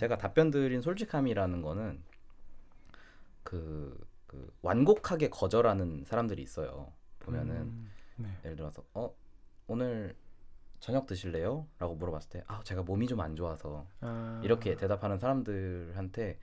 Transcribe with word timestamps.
제가 0.00 0.16
답변 0.16 0.50
드린 0.50 0.80
솔직함이라는 0.80 1.60
거는 1.60 2.02
그, 3.42 4.02
그 4.26 4.50
완곡하게 4.62 5.28
거절하는 5.28 6.04
사람들이 6.06 6.40
있어요. 6.42 6.90
보면은 7.18 7.54
음, 7.56 7.90
네. 8.16 8.28
예를 8.44 8.56
들어서 8.56 8.82
어 8.94 9.14
오늘 9.66 10.16
저녁 10.78 11.06
드실래요? 11.06 11.66
라고 11.78 11.94
물어봤을 11.96 12.30
때 12.30 12.42
아 12.46 12.62
제가 12.64 12.82
몸이 12.82 13.06
좀 13.08 13.20
안 13.20 13.36
좋아서 13.36 13.86
아, 14.00 14.40
이렇게 14.42 14.74
대답하는 14.74 15.18
사람들한테 15.18 16.38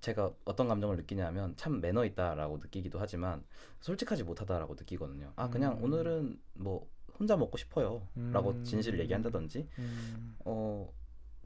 제가 0.00 0.32
어떤 0.44 0.66
감정을 0.66 0.96
느끼냐면 0.96 1.54
참 1.56 1.80
매너 1.80 2.04
있다라고 2.04 2.58
느끼기도 2.58 2.98
하지만 2.98 3.44
솔직하지 3.80 4.24
못하다라고 4.24 4.74
느끼거든요. 4.74 5.32
아 5.36 5.48
그냥 5.50 5.78
음. 5.78 5.84
오늘은 5.84 6.40
뭐 6.54 6.90
혼자 7.16 7.36
먹고 7.36 7.56
싶어요라고 7.58 8.50
음. 8.50 8.64
진실을 8.64 8.98
얘기한다든지 8.98 9.68
음, 9.78 10.34
어 10.44 10.92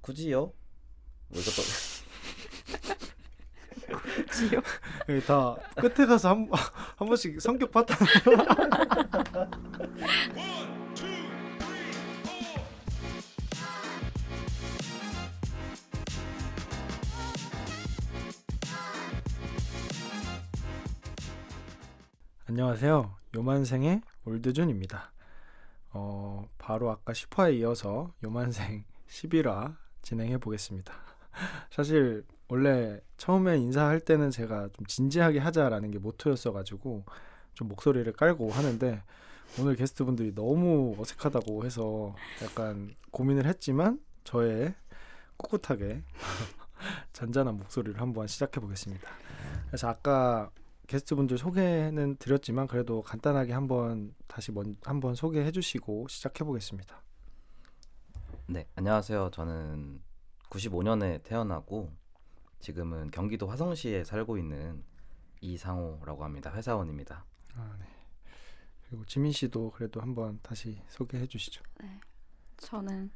굳이요? 0.01 0.53
뭐 1.35 1.43
이것도 1.43 1.63
지요. 4.33 4.63
예, 5.09 5.21
다 5.21 5.57
끝에 5.75 6.07
가서 6.07 6.29
한, 6.31 6.49
한 6.97 7.09
번씩 7.09 7.41
성격 7.41 7.73
파탄. 7.73 7.99
안녕하세요. 22.47 23.17
요만생의 23.35 24.03
올드준입니다. 24.25 25.11
어, 25.91 26.49
바로 26.59 26.93
아까 26.93 27.13
10화에 27.13 27.59
이어서 27.59 28.13
요만생 28.23 28.85
11화 29.09 29.77
진행해 30.03 30.39
보겠습니다. 30.39 31.14
사실 31.71 32.25
원래 32.49 33.01
처음에 33.17 33.59
인사할 33.59 34.01
때는 34.01 34.31
제가 34.31 34.69
좀 34.73 34.87
진지하게 34.87 35.39
하자라는 35.39 35.91
게 35.91 35.99
모토였어 35.99 36.53
가지고 36.53 37.05
좀 37.55 37.69
목소리를 37.69 38.13
깔고 38.13 38.51
하는데 38.51 39.03
오늘 39.59 39.77
게스트분들이 39.77 40.35
너무 40.35 40.97
어색하다고 40.99 41.65
해서 41.65 42.15
약간 42.43 42.95
고민을 43.11 43.47
했지만 43.47 44.01
저의 44.25 44.75
꿋꿋하게 45.37 46.03
잔잔한 47.13 47.57
목소리를 47.57 48.01
한번 48.01 48.27
시작해 48.27 48.61
보겠습니다. 48.61 49.09
그래서 49.69 49.89
아까 49.89 50.51
게스트분들 50.87 51.39
소개는 51.39 52.17
드렸지만 52.17 52.67
그래도 52.67 53.03
간단하게 53.03 53.53
한번 53.53 54.15
다시 54.27 54.53
먼, 54.53 54.77
한번 54.83 55.15
소개해 55.15 55.51
주시고 55.51 56.09
시작해 56.09 56.45
보겠습니다. 56.45 57.01
네 58.47 58.67
안녕하세요. 58.75 59.31
저는 59.33 60.03
95년에 60.55 61.23
태어나고 61.25 61.93
지금은 62.61 63.11
경기도 63.11 63.49
화성시에 63.49 64.05
살고 64.05 64.39
있는 64.39 64.85
이상호라고 65.41 66.25
합니다. 66.25 66.53
회사원입니다. 66.55 67.25
아, 67.57 67.77
네. 67.79 67.87
그리고 68.89 69.05
지민 69.05 69.33
씨도 69.33 69.73
그래도 69.73 70.01
한번 70.01 70.39
다시 70.43 70.81
소개해 70.89 71.27
주시죠. 71.27 71.63
저는 72.57 73.11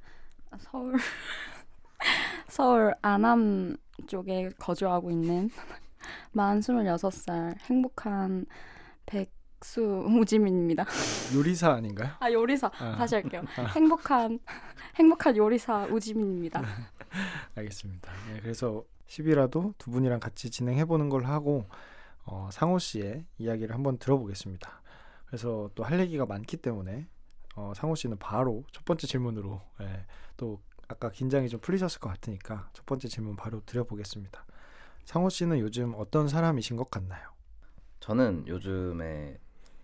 서울 0.58 0.94
서울 2.48 2.92
안암 3.02 3.76
쪽에 4.06 4.50
거주하고 4.58 5.10
있는 5.10 5.48
만 6.32 6.60
26살 6.60 7.56
행복한 7.60 8.46
백수 9.06 10.04
우지민입니다. 10.08 10.84
요리사 11.34 11.72
아닌가요? 11.72 12.10
아 12.18 12.30
요리사 12.30 12.70
아. 12.78 12.96
다시 12.96 13.14
할게요. 13.14 13.42
행복한 13.74 14.40
행복한 14.96 15.36
요리사 15.36 15.86
우지민입니다. 15.86 16.62
알겠습니다. 17.56 18.12
네, 18.32 18.40
그래서 18.40 18.84
10이라도 19.06 19.74
두 19.78 19.90
분이랑 19.90 20.20
같이 20.20 20.50
진행해 20.50 20.84
보는 20.84 21.08
걸 21.08 21.24
하고 21.24 21.66
어, 22.24 22.48
상호 22.52 22.78
씨의 22.78 23.24
이야기를 23.38 23.74
한번 23.74 23.98
들어보겠습니다. 23.98 24.82
그래서 25.26 25.70
또 25.74 25.82
할 25.84 26.00
얘기가 26.00 26.26
많기 26.26 26.56
때문에 26.56 27.06
어, 27.56 27.72
상호 27.74 27.94
씨는 27.94 28.18
바로 28.18 28.64
첫 28.72 28.84
번째 28.84 29.06
질문으로 29.06 29.60
예, 29.80 30.06
또 30.36 30.60
아까 30.88 31.10
긴장이 31.10 31.48
좀 31.48 31.60
풀리셨을 31.60 32.00
것 32.00 32.08
같으니까 32.10 32.70
첫 32.72 32.86
번째 32.86 33.08
질문 33.08 33.36
바로 33.36 33.62
드려보겠습니다. 33.66 34.46
상호 35.04 35.28
씨는 35.28 35.58
요즘 35.58 35.94
어떤 35.96 36.28
사람이신 36.28 36.76
것 36.76 36.90
같나요? 36.90 37.30
저는 38.00 38.46
요즘에 38.46 39.38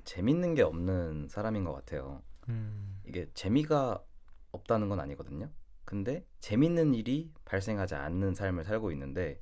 재밌는 0.04 0.54
게 0.54 0.62
없는 0.62 1.28
사람인 1.30 1.64
것 1.64 1.72
같아요. 1.72 2.22
음, 2.48 3.00
이게 3.06 3.26
재미가 3.34 4.02
없다는 4.52 4.88
건 4.88 5.00
아니거든요. 5.00 5.48
근데 5.94 6.26
재밌는 6.40 6.92
일이 6.94 7.30
발생하지 7.44 7.94
않는 7.94 8.34
삶을 8.34 8.64
살고 8.64 8.90
있는데 8.90 9.40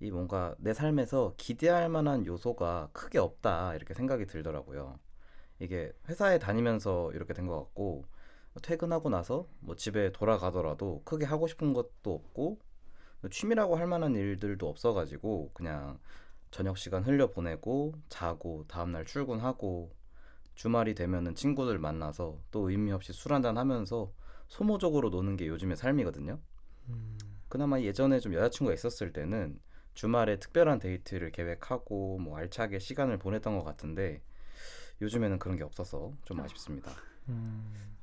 이 0.00 0.10
뭔가 0.10 0.56
내 0.58 0.74
삶에서 0.74 1.34
기대할 1.36 1.88
만한 1.88 2.26
요소가 2.26 2.88
크게 2.92 3.20
없다 3.20 3.76
이렇게 3.76 3.94
생각이 3.94 4.26
들더라고요. 4.26 4.98
이게 5.60 5.92
회사에 6.08 6.40
다니면서 6.40 7.12
이렇게 7.12 7.32
된 7.32 7.46
것 7.46 7.56
같고 7.60 8.06
퇴근하고 8.62 9.08
나서 9.08 9.46
뭐 9.60 9.76
집에 9.76 10.10
돌아가더라도 10.10 11.02
크게 11.04 11.26
하고 11.26 11.46
싶은 11.46 11.72
것도 11.72 12.12
없고 12.12 12.58
취미라고 13.30 13.76
할 13.76 13.86
만한 13.86 14.16
일들도 14.16 14.68
없어가지고 14.68 15.52
그냥 15.54 16.00
저녁 16.50 16.76
시간 16.76 17.04
흘려 17.04 17.30
보내고 17.30 17.94
자고 18.08 18.64
다음날 18.66 19.04
출근하고 19.06 19.94
주말이 20.56 20.96
되면은 20.96 21.36
친구들 21.36 21.78
만나서 21.78 22.40
또 22.50 22.68
의미 22.68 22.90
없이 22.90 23.12
술 23.12 23.32
한잔 23.32 23.56
하면서 23.58 24.12
소모적으로 24.48 25.10
노는 25.10 25.36
게 25.36 25.46
요즘의 25.48 25.76
삶이거든요. 25.76 26.38
음, 26.88 27.18
그나마 27.48 27.80
예전에 27.80 28.20
좀 28.20 28.34
여자친구가 28.34 28.74
있었을 28.74 29.12
때는 29.12 29.60
주말에 29.94 30.38
특별한 30.38 30.80
데이트를 30.80 31.30
계획하고 31.32 32.18
뭐 32.18 32.36
알차게 32.36 32.78
시간을 32.78 33.18
보냈던 33.18 33.56
것 33.56 33.64
같은데 33.64 34.22
요즘에는 35.00 35.38
그런 35.38 35.56
게 35.56 35.64
없어서 35.64 36.12
좀 36.24 36.40
아쉽습니다. 36.40 36.92
음, 37.28 37.96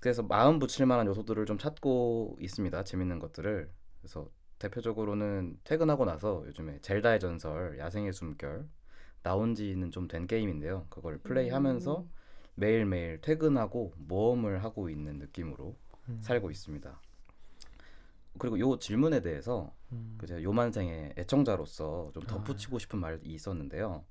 그래서 0.00 0.22
마음 0.22 0.58
붙일 0.58 0.86
만한 0.86 1.06
요소들을 1.06 1.44
좀 1.46 1.58
찾고 1.58 2.38
있습니다. 2.40 2.84
재밌는 2.84 3.18
것들을. 3.18 3.70
그래서 4.00 4.30
대표적으로는 4.58 5.58
퇴근하고 5.64 6.04
나서 6.04 6.44
요즘에 6.46 6.80
젤다의 6.80 7.20
전설, 7.20 7.78
야생의 7.78 8.12
숨결 8.12 8.68
나온 9.22 9.54
지는 9.54 9.90
좀 9.90 10.08
된 10.08 10.26
게임인데요. 10.26 10.86
그걸 10.88 11.18
플레이하면서 11.18 11.98
음. 12.00 12.10
매일매일 12.58 13.20
퇴근하고 13.20 13.92
모험을 13.96 14.64
하고 14.64 14.90
있는 14.90 15.18
느낌으로 15.18 15.76
음, 16.08 16.18
살고 16.20 16.50
있습니다. 16.50 17.00
그리고 18.38 18.58
요 18.58 18.78
질문에 18.78 19.20
대해서 19.20 19.74
음, 19.92 20.16
그 20.18 20.26
제가 20.26 20.42
요만생의 20.42 21.14
애청자로서 21.16 22.10
좀 22.14 22.22
아. 22.24 22.26
덧붙이고 22.26 22.78
싶은 22.78 22.98
말이 22.98 23.18
있었는데요. 23.22 24.04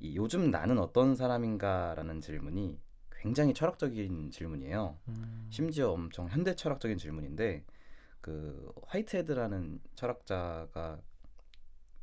이 0.00 0.16
요즘 0.16 0.50
나는 0.50 0.78
어떤 0.78 1.14
사람인가라는 1.14 2.20
질문이 2.20 2.80
굉장히 3.10 3.54
철학적인 3.54 4.30
질문이에요. 4.30 4.98
음, 5.08 5.46
심지어 5.50 5.90
엄청 5.92 6.28
현대 6.28 6.54
철학적인 6.56 6.98
질문인데 6.98 7.64
그 8.20 8.72
화이트헤드라는 8.86 9.80
철학자가 9.94 11.00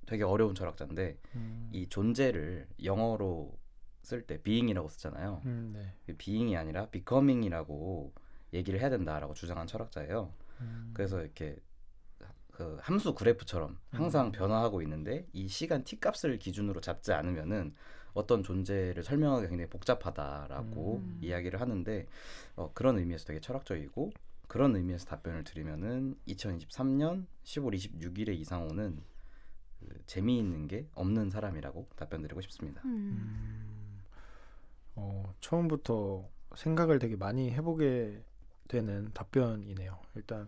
되게 0.05 0.23
어려운 0.23 0.55
철학자인데 0.55 1.17
음, 1.35 1.69
이 1.71 1.87
존재를 1.87 2.67
영어로 2.83 3.57
쓸 4.01 4.21
때 4.23 4.41
being이라고 4.41 4.89
쓰잖아요. 4.89 5.41
음, 5.45 5.71
네. 5.75 5.93
그 6.05 6.15
being이 6.17 6.55
아니라 6.55 6.87
becoming이라고 6.89 8.13
얘기를 8.53 8.79
해야 8.79 8.89
된다라고 8.89 9.33
주장한 9.33 9.67
철학자예요. 9.67 10.33
음, 10.61 10.91
그래서 10.93 11.21
이렇게 11.21 11.57
그 12.51 12.77
함수 12.81 13.15
그래프처럼 13.15 13.79
항상 13.91 14.27
음. 14.27 14.31
변화하고 14.33 14.81
있는데 14.81 15.25
이 15.31 15.47
시간 15.47 15.83
t 15.85 15.99
값을 15.99 16.37
기준으로 16.39 16.81
잡지 16.81 17.13
않으면은 17.13 17.73
어떤 18.13 18.43
존재를 18.43 19.01
설명하기 19.01 19.47
굉장히 19.47 19.69
복잡하다라고 19.69 20.97
음. 20.97 21.19
이야기를 21.21 21.61
하는데 21.61 22.07
어, 22.57 22.71
그런 22.73 22.97
의미에서 22.97 23.27
되게 23.27 23.39
철학적이고 23.39 24.11
그런 24.49 24.75
의미에서 24.75 25.05
답변을 25.05 25.45
드리면은 25.45 26.17
2023년 26.27 27.27
10월 27.43 27.73
26일에 27.75 28.37
이상호는 28.37 29.03
그 29.79 30.01
재미있는 30.05 30.67
게 30.67 30.87
없는 30.95 31.29
사람이라고 31.29 31.87
답변드리고 31.95 32.41
싶습니다. 32.41 32.81
음. 32.83 33.78
음, 34.99 35.23
어, 35.25 35.33
처음부터 35.41 36.27
생각을 36.55 36.99
되게 36.99 37.15
많이 37.15 37.51
해보게 37.51 38.23
되는 38.67 39.09
답변이네요. 39.13 39.97
일단 40.15 40.47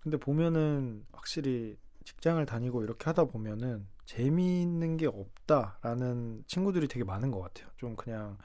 근데 0.00 0.16
보면은 0.18 1.04
확실히 1.12 1.76
직장을 2.04 2.44
다니고 2.46 2.84
이렇게 2.84 3.04
하다 3.06 3.24
보면은 3.26 3.86
재미있는 4.04 4.96
게 4.96 5.06
없다라는 5.06 6.44
친구들이 6.46 6.88
되게 6.88 7.04
많은 7.04 7.30
것 7.32 7.40
같아요. 7.40 7.68
좀 7.76 7.96
그냥 7.96 8.38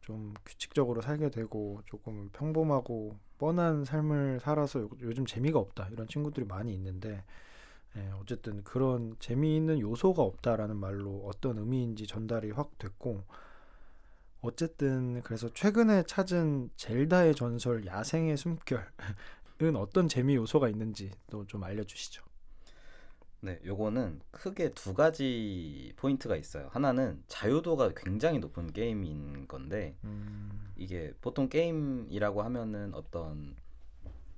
좀 0.00 0.34
규칙적으로 0.44 1.02
살게 1.02 1.30
되고 1.30 1.82
조금 1.86 2.30
평범하고 2.32 3.16
뻔한 3.38 3.84
삶을 3.84 4.40
살아서 4.40 4.80
요- 4.80 4.90
요즘 5.02 5.26
재미가 5.26 5.58
없다 5.58 5.88
이런 5.92 6.08
친구들이 6.08 6.46
많이 6.46 6.74
있는데 6.74 7.24
예, 7.96 8.10
어쨌든 8.20 8.62
그런 8.64 9.16
재미있는 9.20 9.80
요소가 9.80 10.22
없다라는 10.22 10.76
말로 10.76 11.22
어떤 11.26 11.58
의미인지 11.58 12.06
전달이 12.06 12.50
확 12.52 12.78
됐고 12.78 13.24
어쨌든 14.48 15.20
그래서 15.22 15.48
최근에 15.52 16.04
찾은 16.04 16.70
젤다의 16.76 17.34
전설 17.34 17.86
야생의 17.86 18.36
숨결은 18.36 19.76
어떤 19.76 20.08
재미 20.08 20.34
요소가 20.36 20.68
있는지 20.68 21.10
또 21.30 21.44
좀 21.46 21.62
알려주시죠. 21.64 22.22
네, 23.40 23.60
요거는 23.64 24.20
크게 24.32 24.70
두 24.74 24.94
가지 24.94 25.92
포인트가 25.96 26.34
있어요. 26.36 26.68
하나는 26.72 27.22
자유도가 27.28 27.92
굉장히 27.96 28.40
높은 28.40 28.72
게임인 28.72 29.46
건데 29.46 29.94
음, 30.02 30.72
이게 30.76 31.12
보통 31.20 31.48
게임이라고 31.48 32.42
하면은 32.42 32.92
어떤 32.94 33.54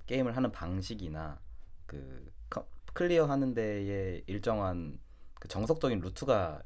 게임을 0.05 0.35
하는 0.37 0.51
방식이나 0.51 1.39
그 1.87 2.31
커- 2.49 2.67
클리어 2.93 3.25
하는 3.25 3.55
데에 3.55 4.23
일정한 4.27 4.99
그 5.39 5.47
정석적인 5.47 5.99
루트가 6.01 6.61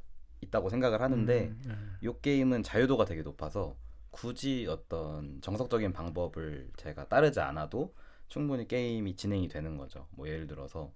있다고 0.45 0.69
생각을 0.69 1.01
하는데 1.01 1.47
음, 1.47 1.62
네. 1.65 2.07
요 2.07 2.19
게임은 2.19 2.63
자유도가 2.63 3.06
되게 3.06 3.21
높아서 3.21 3.75
굳이 4.12 4.65
어떤 4.69 5.42
정석적인 5.42 5.92
방법을 5.94 6.71
제가 6.77 7.07
따르지 7.09 7.39
않아도 7.42 7.94
충분히 8.27 8.68
게임이 8.68 9.15
진행이 9.15 9.47
되는 9.50 9.77
거죠. 9.77 10.07
뭐 10.12 10.27
예를 10.27 10.47
들어서 10.47 10.92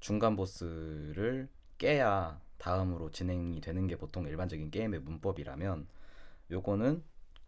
중간 0.00 0.36
보스를 0.36 1.48
깨야 1.78 2.40
다음으로 2.58 3.10
진행이 3.10 3.60
되는 3.60 3.86
게 3.86 3.96
보통 3.96 4.26
일반적인 4.26 4.70
게임의 4.70 5.00
문법이라면 5.00 5.86
요거는 6.50 7.02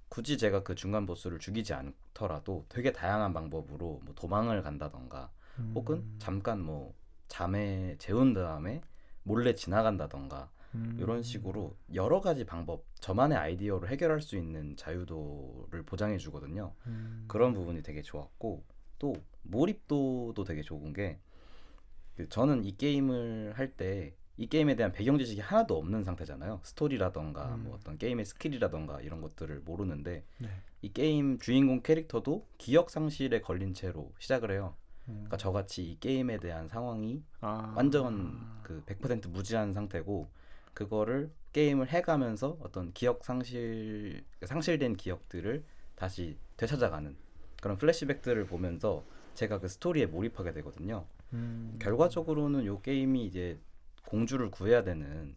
굳이 0.08 0.38
제가 0.38 0.62
그 0.62 0.74
중간 0.74 1.06
보스를 1.06 1.38
죽이지 1.38 1.72
않더라도 1.74 2.66
되게 2.68 2.92
다양한 2.92 3.32
방법으로 3.32 4.00
뭐 4.04 4.14
도망을 4.14 4.62
간다던가 4.62 5.30
혹은 5.74 5.96
음, 5.96 6.16
잠깐 6.18 6.60
뭐 6.60 6.94
잠에 7.28 7.96
재운 7.98 8.32
다음에 8.34 8.80
몰래 9.24 9.54
지나간다던가 9.54 10.50
음, 10.74 10.96
이런 11.00 11.22
식으로 11.22 11.76
여러 11.94 12.20
가지 12.20 12.44
방법 12.44 12.84
저만의 13.00 13.38
아이디어로 13.38 13.88
해결할 13.88 14.20
수 14.20 14.36
있는 14.36 14.76
자유도를 14.76 15.84
보장해 15.84 16.18
주거든요. 16.18 16.74
음, 16.86 17.24
그런 17.28 17.52
부분이 17.54 17.82
되게 17.82 18.02
좋았고 18.02 18.64
또 18.98 19.14
몰입도도 19.42 20.44
되게 20.44 20.62
좋은 20.62 20.92
게그 20.92 22.28
저는 22.28 22.64
이 22.64 22.76
게임을 22.76 23.54
할 23.56 23.76
때 23.76 24.14
이 24.36 24.48
게임에 24.48 24.74
대한 24.74 24.90
배경 24.90 25.16
지식이 25.16 25.40
하나도 25.40 25.78
없는 25.78 26.02
상태잖아요. 26.02 26.60
스토리라던가 26.64 27.54
음. 27.54 27.64
뭐 27.64 27.76
어떤 27.76 27.98
게임의 27.98 28.24
스킬이라던가 28.24 29.00
이런 29.00 29.20
것들을 29.20 29.60
모르는데 29.60 30.24
네. 30.38 30.48
이 30.82 30.92
게임 30.92 31.38
주인공 31.38 31.82
캐릭터도 31.82 32.46
기억 32.58 32.90
상실에 32.90 33.40
걸린 33.40 33.74
채로 33.74 34.12
시작을 34.18 34.50
해요. 34.50 34.74
음, 35.08 35.12
그러니까 35.14 35.36
저같이 35.36 35.84
이 35.88 36.00
게임에 36.00 36.38
대한 36.38 36.66
상황이 36.66 37.22
아, 37.40 37.74
완전 37.76 38.40
그 38.62 38.82
100% 38.86 39.28
무지한 39.28 39.72
상태고 39.72 40.28
그거를 40.74 41.30
게임을 41.52 41.88
해가면서 41.88 42.58
어떤 42.60 42.92
기억 42.92 43.24
상실 43.24 44.24
상실된 44.44 44.96
기억들을 44.96 45.64
다시 45.94 46.36
되찾아가는 46.56 47.16
그런 47.62 47.78
플래시백들을 47.78 48.46
보면서 48.46 49.04
제가 49.34 49.60
그 49.60 49.68
스토리에 49.68 50.06
몰입하게 50.06 50.52
되거든요. 50.52 51.06
음, 51.32 51.76
결과적으로는 51.80 52.66
요 52.66 52.80
게임이 52.80 53.24
이제 53.24 53.58
공주를 54.06 54.50
구해야 54.50 54.82
되는 54.84 55.34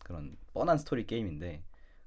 그런 0.00 0.36
뻔한 0.52 0.76
스토리 0.76 1.06
게임인데 1.06 1.62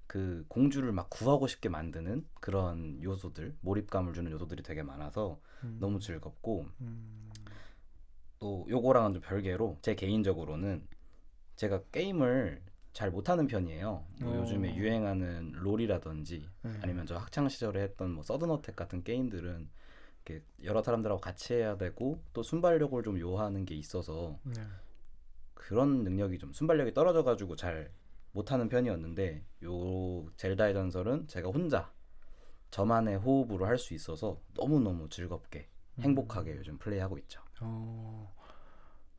그 0.07 0.45
공주를 0.47 0.91
막 0.91 1.09
구하고 1.09 1.47
싶게 1.47 1.69
만드는 1.69 2.25
그런 2.35 3.01
요소들 3.01 3.55
몰입감을 3.61 4.13
주는 4.13 4.31
요소들이 4.31 4.61
되게 4.61 4.83
많아서 4.83 5.39
음, 5.63 5.77
너무 5.79 5.99
즐겁고 5.99 6.67
음, 6.81 7.31
또 8.39 8.65
요거랑은 8.69 9.13
좀 9.13 9.21
별개로 9.21 9.79
제 9.81 9.95
개인적으로는 9.95 10.85
제가 11.55 11.81
게임을 11.91 12.61
잘 12.93 13.09
못하는 13.11 13.47
편이에요. 13.47 14.05
뭐 14.21 14.33
어. 14.33 14.37
요즘에 14.37 14.75
유행하는 14.75 15.51
롤이라든지 15.53 16.47
네. 16.61 16.71
아니면 16.81 17.05
저 17.05 17.15
학창 17.17 17.49
시절에 17.49 17.81
했던 17.81 18.11
뭐 18.11 18.23
서든어택 18.23 18.75
같은 18.75 19.03
게임들은 19.03 19.69
이렇게 20.25 20.45
여러 20.63 20.81
사람들하고 20.83 21.19
같이 21.19 21.53
해야 21.55 21.75
되고 21.77 22.23
또 22.33 22.43
순발력을 22.43 23.01
좀 23.03 23.19
요하는 23.19 23.65
게 23.65 23.75
있어서 23.75 24.39
네. 24.43 24.61
그런 25.53 26.03
능력이 26.03 26.37
좀 26.37 26.53
순발력이 26.53 26.93
떨어져 26.93 27.23
가지고 27.23 27.55
잘 27.55 27.91
못하는 28.31 28.69
편이었는데 28.69 29.43
요 29.63 30.25
젤다의 30.37 30.73
전설은 30.73 31.27
제가 31.27 31.49
혼자 31.49 31.91
저만의 32.71 33.17
호흡으로 33.17 33.65
할 33.65 33.77
수 33.77 33.93
있어서 33.93 34.39
너무 34.55 34.79
너무 34.79 35.09
즐겁게 35.09 35.67
행복하게 35.99 36.57
요즘 36.57 36.77
플레이하고 36.79 37.17
있죠. 37.19 37.41
어, 37.61 38.33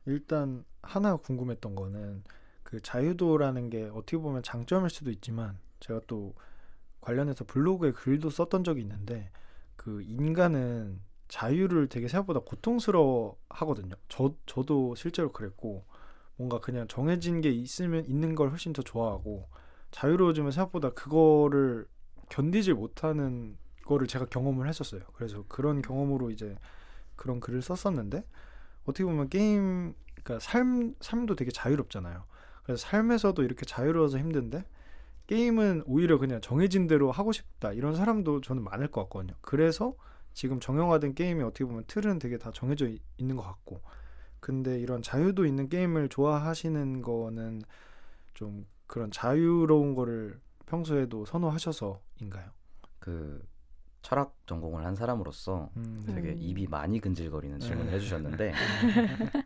일단 0.05 0.65
하나 0.81 1.15
궁금했던 1.15 1.75
거는 1.75 2.23
그 2.65 2.81
자유도라는 2.81 3.69
게 3.69 3.83
어떻게 3.93 4.17
보면 4.17 4.41
장점일 4.41 4.89
수도 4.89 5.11
있지만 5.11 5.59
제가 5.79 6.01
또 6.07 6.33
관련해서 6.99 7.45
블로그에 7.45 7.91
글도 7.91 8.31
썼던 8.31 8.63
적이 8.63 8.81
있는데 8.81 9.29
그 9.75 10.01
인간은 10.01 10.99
자유를 11.27 11.89
되게 11.89 12.07
생각보다 12.07 12.39
고통스러워 12.39 13.37
하거든요. 13.49 13.93
저 14.09 14.33
저도 14.47 14.95
실제로 14.95 15.31
그랬고 15.31 15.85
뭔가 16.37 16.59
그냥 16.59 16.87
정해진 16.87 17.39
게 17.41 17.51
있으면 17.51 18.03
있는 18.05 18.33
걸 18.33 18.49
훨씬 18.49 18.73
더 18.73 18.81
좋아하고 18.81 19.47
자유로워지면 19.91 20.51
생각보다 20.51 20.89
그거를 20.89 21.87
견디질 22.29 22.73
못하는 22.73 23.59
거를 23.85 24.07
제가 24.07 24.25
경험을 24.25 24.67
했었어요. 24.67 25.01
그래서 25.13 25.45
그런 25.47 25.83
경험으로 25.83 26.31
이제 26.31 26.57
그런 27.15 27.39
글을 27.39 27.61
썼었는데 27.61 28.25
어떻게 28.85 29.03
보면 29.03 29.29
게임 29.29 29.93
그러니까 30.23 30.39
삶 30.39 30.95
삶도 30.99 31.35
되게 31.35 31.51
자유롭잖아요. 31.51 32.25
그래서 32.65 32.81
삶에서도 32.87 33.43
이렇게 33.43 33.65
자유로워서 33.65 34.17
힘든데 34.17 34.65
게임은 35.27 35.83
오히려 35.85 36.17
그냥 36.17 36.41
정해진 36.41 36.87
대로 36.87 37.11
하고 37.11 37.31
싶다 37.31 37.71
이런 37.73 37.95
사람도 37.95 38.41
저는 38.41 38.63
많을 38.63 38.87
것 38.87 39.03
같거든요. 39.03 39.35
그래서 39.41 39.95
지금 40.33 40.59
정형화된 40.59 41.15
게임이 41.15 41.43
어떻게 41.43 41.65
보면 41.65 41.83
틀은 41.87 42.19
되게 42.19 42.37
다 42.37 42.51
정해져 42.53 42.87
이- 42.87 42.99
있는 43.17 43.35
것 43.35 43.43
같고 43.43 43.81
근데 44.39 44.79
이런 44.79 45.01
자유도 45.01 45.45
있는 45.45 45.69
게임을 45.69 46.09
좋아하시는 46.09 47.01
거는 47.01 47.61
좀 48.33 48.65
그런 48.87 49.09
자유로운 49.11 49.95
거를 49.95 50.39
평소에도 50.65 51.25
선호하셔서인가요? 51.25 52.49
그 52.99 53.43
철학 54.01 54.35
전공을 54.45 54.85
한 54.85 54.95
사람으로서 54.95 55.69
음, 55.77 56.03
되게 56.07 56.29
음. 56.33 56.37
입이 56.39 56.67
많이 56.67 56.99
근질거리는 56.99 57.59
질문을 57.59 57.91
네. 57.91 57.97
해주셨는데 57.97 58.53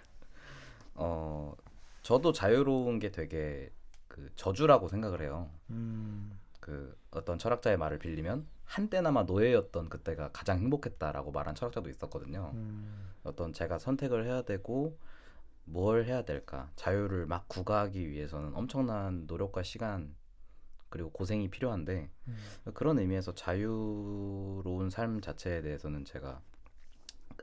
어 0.94 1.54
저도 2.02 2.32
자유로운 2.32 2.98
게 2.98 3.10
되게 3.10 3.70
그 4.08 4.30
저주라고 4.36 4.88
생각을 4.88 5.22
해요. 5.22 5.50
음, 5.70 6.38
그 6.60 6.96
어떤 7.10 7.38
철학자의 7.38 7.76
말을 7.76 7.98
빌리면 7.98 8.46
한때나마 8.64 9.22
노예였던 9.24 9.88
그때가 9.88 10.30
가장 10.32 10.58
행복했다라고 10.58 11.32
말한 11.32 11.54
철학자도 11.54 11.90
있었거든요. 11.90 12.52
음, 12.54 13.10
어떤 13.24 13.52
제가 13.52 13.78
선택을 13.78 14.26
해야 14.26 14.42
되고 14.42 14.98
뭘 15.64 16.04
해야 16.04 16.22
될까 16.22 16.70
자유를 16.76 17.26
막 17.26 17.48
구가하기 17.48 18.08
위해서는 18.08 18.54
엄청난 18.54 19.24
노력과 19.26 19.62
시간 19.62 20.14
그리고 20.88 21.10
고생이 21.10 21.48
필요한데 21.48 22.10
음. 22.28 22.36
그런 22.74 22.98
의미에서 22.98 23.34
자유로운 23.34 24.90
삶 24.90 25.20
자체에 25.20 25.62
대해서는 25.62 26.04
제가 26.04 26.40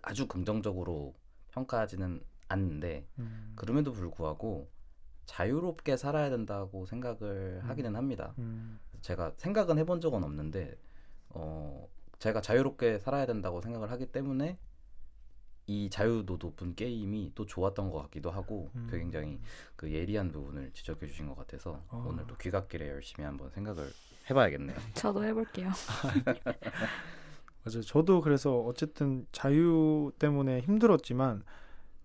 아주 0.03 0.27
긍정적으로 0.27 1.15
평가하지는 1.51 2.21
않는데 2.49 3.07
음, 3.19 3.53
그럼에도 3.55 3.91
불구하고 3.93 4.69
자유롭게 5.25 5.95
살아야 5.95 6.29
된다고 6.29 6.85
생각을 6.85 7.61
음. 7.63 7.69
하기는 7.69 7.95
합니다. 7.95 8.33
음, 8.39 8.79
제가 9.01 9.33
생각은 9.37 9.77
해본 9.77 10.01
적은 10.01 10.23
없는데 10.23 10.77
어 11.29 11.87
제가 12.17 12.41
자유롭게 12.41 12.99
살아야 12.99 13.25
된다고 13.25 13.61
생각을 13.61 13.91
하기 13.91 14.07
때문에 14.07 14.57
이 15.67 15.87
자유도 15.91 16.37
높은 16.41 16.73
게임이 16.73 17.33
또 17.35 17.45
좋았던 17.45 17.91
것 17.91 18.01
같기도 18.03 18.31
하고 18.31 18.71
음. 18.73 18.87
굉장히 18.89 19.39
그 19.75 19.91
예리한 19.91 20.31
부분을 20.31 20.71
지적해 20.73 21.05
주신 21.05 21.27
것 21.27 21.37
같아서 21.37 21.83
어. 21.89 22.05
오늘도 22.09 22.37
귀갓길에 22.37 22.89
열심히 22.89 23.23
한번 23.23 23.51
생각을 23.51 23.87
해봐야겠네요. 24.31 24.75
저도 24.95 25.23
해볼게요. 25.23 25.69
맞아요. 27.63 27.81
저도 27.85 28.21
그래서 28.21 28.59
어쨌든 28.61 29.27
자유 29.31 30.11
때문에 30.17 30.61
힘들었지만 30.61 31.43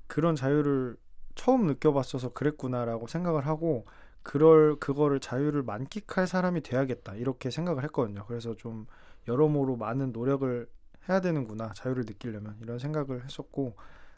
그런 0.07 0.37
자유를 0.37 0.97
처음 1.35 1.67
느껴봤어서 1.67 2.33
그랬구나라고 2.33 3.07
생각을 3.07 3.47
하고 3.47 3.87
그럴 4.23 4.77
그거를 4.77 5.21
자유를 5.21 5.63
만끽할 5.63 6.27
사람이 6.27 6.63
돼야겠다 6.63 7.15
이렇게 7.15 7.51
생각을 7.51 7.85
했거든요. 7.85 8.25
그래서 8.27 8.55
좀 8.55 8.87
여러모로 9.29 9.77
많은 9.77 10.13
노력을 10.13 10.69
해야 11.09 11.21
되는구나 11.21 11.73
자유를 11.75 12.05
느끼려면 12.07 12.57
이런 12.63 12.79
생각을 12.79 13.25
했었고 13.25 13.77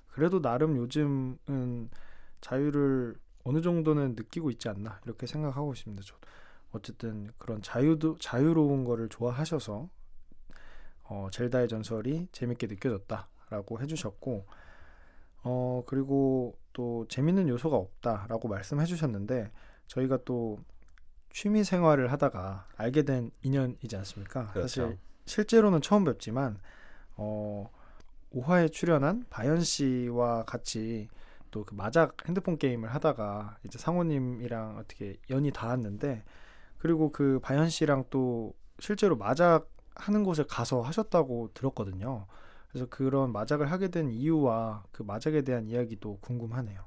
그래도 0.09 0.40
나름 0.40 0.76
요즘은 0.76 1.90
자유를 2.40 3.16
어느 3.45 3.61
정도는 3.61 4.14
느끼고 4.16 4.50
있지 4.50 4.69
않나 4.69 5.00
이렇게 5.05 5.26
생각하고 5.26 5.73
있습니다. 5.73 6.02
저도 6.02 6.21
어쨌든 6.73 7.31
그런 7.38 7.62
자유도 7.62 8.19
자유로운 8.19 8.85
거를 8.85 9.09
좋아하셔서 9.09 9.88
어, 11.05 11.28
젤다의 11.31 11.69
전설이 11.69 12.28
재밌게 12.33 12.66
느껴졌다라고 12.66 13.81
해주셨고 13.81 14.47
어 15.49 15.83
그리고 15.87 16.59
또 16.73 17.07
재밌는 17.09 17.49
요소가 17.49 17.76
없다라고 17.76 18.49
말씀해 18.49 18.85
주셨는데 18.85 19.50
저희가 19.87 20.19
또 20.25 20.59
취미 21.31 21.62
생활을 21.65 22.11
하다가 22.12 22.67
알게 22.76 23.03
된 23.03 23.31
인연이지 23.43 23.97
않습니까? 23.97 24.49
그렇죠. 24.49 24.69
사실 24.69 24.99
실제로는 25.26 25.81
처음 25.83 26.05
뵙지만 26.05 26.59
어 27.17 27.71
5화에 28.35 28.73
출연한 28.73 29.25
바연 29.31 29.61
씨와 29.61 30.45
같이 30.45 31.09
또 31.50 31.65
그 31.65 31.75
마작 31.75 32.17
핸드폰 32.29 32.59
게임을 32.59 32.93
하다가 32.95 33.57
이제 33.65 33.79
상호님이랑 33.79 34.76
어떻게 34.79 35.17
연이 35.31 35.50
닿았는데 35.50 36.23
그리고 36.76 37.11
그 37.12 37.38
바현 37.43 37.71
씨랑 37.71 38.05
또 38.11 38.53
실제로 38.79 39.17
마작 39.17 39.71
하는 39.95 40.23
곳에 40.23 40.45
가서 40.47 40.83
하셨다고 40.83 41.53
들었거든요. 41.55 42.26
그래서 42.76 42.90
그런 42.90 43.33
마작을 43.33 43.71
하게 43.71 43.88
된 43.88 44.11
이유와 44.11 44.85
그 44.92 45.02
마작에 45.02 45.40
대한 45.40 45.66
이야기도 45.66 46.18
궁금하네요. 46.21 46.85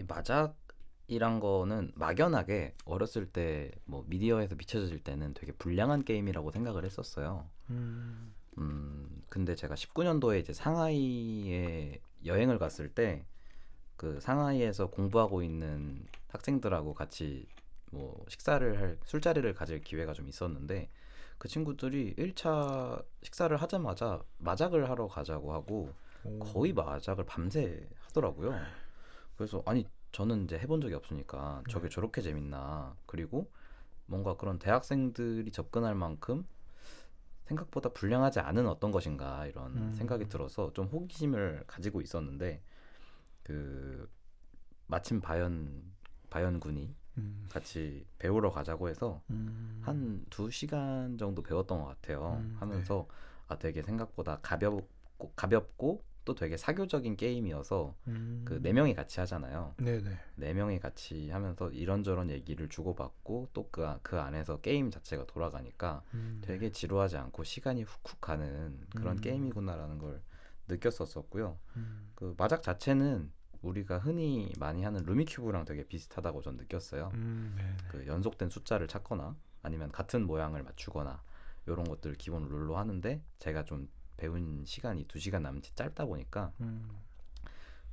이 0.00 0.04
마작이란 0.08 1.40
거는 1.40 1.92
막연하게 1.94 2.74
어렸을 2.86 3.26
때 3.26 3.70
뭐 3.84 4.02
미디어에서 4.08 4.54
비춰질 4.56 5.00
때는 5.04 5.34
되게 5.34 5.52
불량한 5.52 6.04
게임이라고 6.06 6.52
생각을 6.52 6.86
했었어요. 6.86 7.50
음, 7.68 8.32
음, 8.56 9.22
근데 9.28 9.54
제가 9.54 9.74
19년도에 9.74 10.40
이제 10.40 10.54
상하이에 10.54 12.00
여행을 12.24 12.58
갔을 12.58 12.88
때 12.88 13.26
그 13.96 14.18
상하이에서 14.20 14.88
공부하고 14.90 15.42
있는 15.42 16.06
학생들하고 16.28 16.94
같이 16.94 17.46
뭐 17.92 18.24
식사를 18.28 18.80
할 18.80 18.98
술자리를 19.04 19.54
가질 19.54 19.82
기회가 19.82 20.12
좀 20.14 20.28
있었는데 20.28 20.90
그 21.44 21.48
친구들이 21.48 22.14
1차 22.14 23.04
식사를 23.22 23.54
하자마자 23.54 24.22
마작을 24.38 24.88
하러 24.88 25.06
가자고 25.06 25.52
하고 25.52 25.92
오. 26.24 26.38
거의 26.38 26.72
마작을 26.72 27.26
밤새 27.26 27.86
하더라고요. 28.06 28.54
그래서 29.36 29.62
아니 29.66 29.86
저는 30.10 30.44
이제 30.44 30.58
해본 30.58 30.80
적이 30.80 30.94
없으니까 30.94 31.62
저게 31.68 31.90
네. 31.90 31.94
저렇게 31.94 32.22
재밌나 32.22 32.96
그리고 33.04 33.50
뭔가 34.06 34.38
그런 34.38 34.58
대학생들이 34.58 35.50
접근할 35.50 35.94
만큼 35.94 36.46
생각보다 37.42 37.90
불량하지 37.90 38.40
않은 38.40 38.66
어떤 38.66 38.90
것인가 38.90 39.44
이런 39.44 39.76
음. 39.76 39.92
생각이 39.92 40.30
들어서 40.30 40.72
좀 40.72 40.86
호기심을 40.86 41.64
가지고 41.66 42.00
있었는데 42.00 42.62
그 43.42 44.10
마침 44.86 45.20
바연 45.20 45.92
바연 46.30 46.58
군이 46.58 46.94
음, 47.18 47.46
같이 47.50 48.06
배우러 48.18 48.50
가자고 48.50 48.88
해서 48.88 49.22
음, 49.30 49.80
한두 49.82 50.50
시간 50.50 51.16
정도 51.18 51.42
배웠던 51.42 51.78
것 51.80 51.86
같아요. 51.86 52.42
음, 52.44 52.56
하면서 52.58 53.06
아 53.48 53.56
되게 53.58 53.82
생각보다 53.82 54.38
가볍고 54.42 55.32
가볍고 55.36 56.02
또 56.24 56.34
되게 56.34 56.56
사교적인 56.56 57.16
게임이어서 57.16 57.94
음, 58.08 58.42
그네 58.46 58.72
명이 58.72 58.94
같이 58.94 59.20
하잖아요. 59.20 59.74
네네. 59.76 60.18
네 60.36 60.54
명이 60.54 60.80
같이 60.80 61.30
하면서 61.30 61.70
이런저런 61.70 62.30
얘기를 62.30 62.68
주고받고 62.68 63.50
또그 63.52 63.98
그 64.02 64.18
안에서 64.18 64.60
게임 64.60 64.90
자체가 64.90 65.26
돌아가니까 65.26 66.02
음, 66.14 66.40
되게 66.42 66.70
지루하지 66.70 67.18
않고 67.18 67.44
시간이 67.44 67.82
훅훅 67.82 68.20
가는 68.20 68.80
그런 68.96 69.16
음. 69.16 69.20
게임이구나라는 69.20 69.98
걸 69.98 70.22
느꼈었었고요. 70.68 71.58
음, 71.76 72.12
그 72.14 72.34
마작 72.38 72.62
자체는 72.62 73.30
우리가 73.64 73.98
흔히 73.98 74.52
많이 74.58 74.82
하는 74.84 75.02
루미큐브랑 75.04 75.64
되게 75.64 75.84
비슷하다고 75.84 76.42
전 76.42 76.56
느꼈어요. 76.56 77.10
음, 77.14 77.54
네네. 77.56 77.76
그 77.88 78.06
연속된 78.06 78.50
숫자를 78.50 78.86
찾거나 78.88 79.36
아니면 79.62 79.90
같은 79.90 80.26
모양을 80.26 80.62
맞추거나 80.62 81.22
이런 81.66 81.84
것들 81.84 82.14
기본 82.14 82.48
룰로 82.48 82.76
하는데 82.76 83.22
제가 83.38 83.64
좀 83.64 83.88
배운 84.16 84.64
시간이 84.64 85.04
두 85.08 85.18
시간 85.18 85.42
남짓 85.42 85.74
짧다 85.76 86.04
보니까 86.04 86.52
음, 86.60 86.88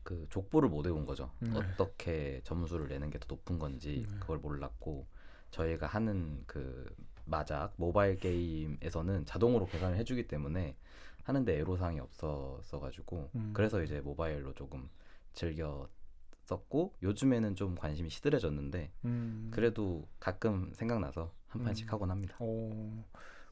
그 0.03 0.27
족보를 0.29 0.69
못 0.69 0.85
외운 0.85 1.05
거죠. 1.05 1.31
네. 1.39 1.49
어떻게 1.53 2.41
점수를 2.43 2.87
내는 2.87 3.09
게 3.09 3.19
더 3.19 3.25
높은 3.29 3.59
건지 3.59 4.05
네. 4.07 4.17
그걸 4.19 4.39
몰랐고 4.39 5.07
저희가 5.51 5.87
하는 5.87 6.43
그 6.47 6.93
마작 7.25 7.73
모바일 7.77 8.17
게임에서는 8.17 9.25
자동으로 9.25 9.67
계산을 9.67 9.97
해주기 9.97 10.27
때문에 10.27 10.75
하는데 11.23 11.59
애로사항이 11.59 11.99
없었어 11.99 12.79
가지고 12.79 13.29
음. 13.35 13.51
그래서 13.53 13.81
이제 13.83 14.01
모바일로 14.01 14.53
조금 14.53 14.89
즐겼었고 15.33 16.95
요즘에는 17.01 17.55
좀 17.55 17.75
관심이 17.75 18.09
시들해졌는데 18.09 18.91
음. 19.05 19.49
그래도 19.51 20.07
가끔 20.19 20.71
생각나서 20.73 21.33
한 21.47 21.63
판씩 21.63 21.87
음. 21.87 21.93
하곤 21.93 22.11
합니다. 22.11 22.35
어, 22.39 23.05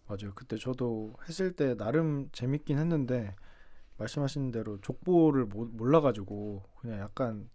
맞아요. 0.07 0.33
그때 0.35 0.57
저도 0.57 1.13
했을 1.27 1.55
때 1.55 1.75
나름 1.75 2.29
재밌긴 2.31 2.77
했는데 2.77 3.35
말씀하신 3.97 4.51
대로 4.51 4.79
족보를 4.81 5.45
모, 5.45 5.65
몰라가지고 5.65 6.63
그냥 6.81 6.99
약간 6.99 7.49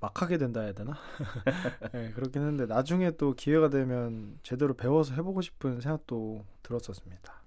막 0.00 0.22
하게 0.22 0.38
된다 0.38 0.60
해야 0.60 0.72
되나? 0.72 0.96
네, 1.92 2.12
그렇긴 2.12 2.42
했는데 2.42 2.66
나중에 2.66 3.12
또 3.12 3.34
기회가 3.34 3.68
되면 3.68 4.38
제대로 4.42 4.74
배워서 4.74 5.14
해보고 5.14 5.40
싶은 5.40 5.80
생각도 5.80 6.44
들었었습니다. 6.62 7.42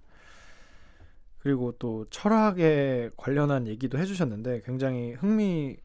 그리고 1.40 1.72
또 1.80 2.06
철학에 2.10 3.10
관련한 3.16 3.68
얘기도 3.68 3.98
해주셨는데 3.98 4.62
굉장히 4.64 5.14
흥미 5.14 5.78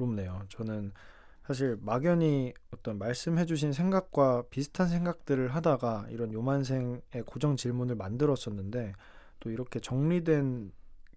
롭네요. 0.00 0.42
저는 0.48 0.92
사실 1.46 1.76
막연히 1.80 2.54
어떤 2.70 2.98
말씀해주신 2.98 3.72
생각과 3.72 4.44
비슷한 4.50 4.88
생각들을 4.88 5.54
하다가 5.54 6.06
이런 6.10 6.32
요만생의 6.32 7.02
고정 7.26 7.56
질문을 7.56 7.96
만들었었는데 7.96 8.92
또 9.40 9.50
이렇게 9.50 9.80
정리된 9.80 10.72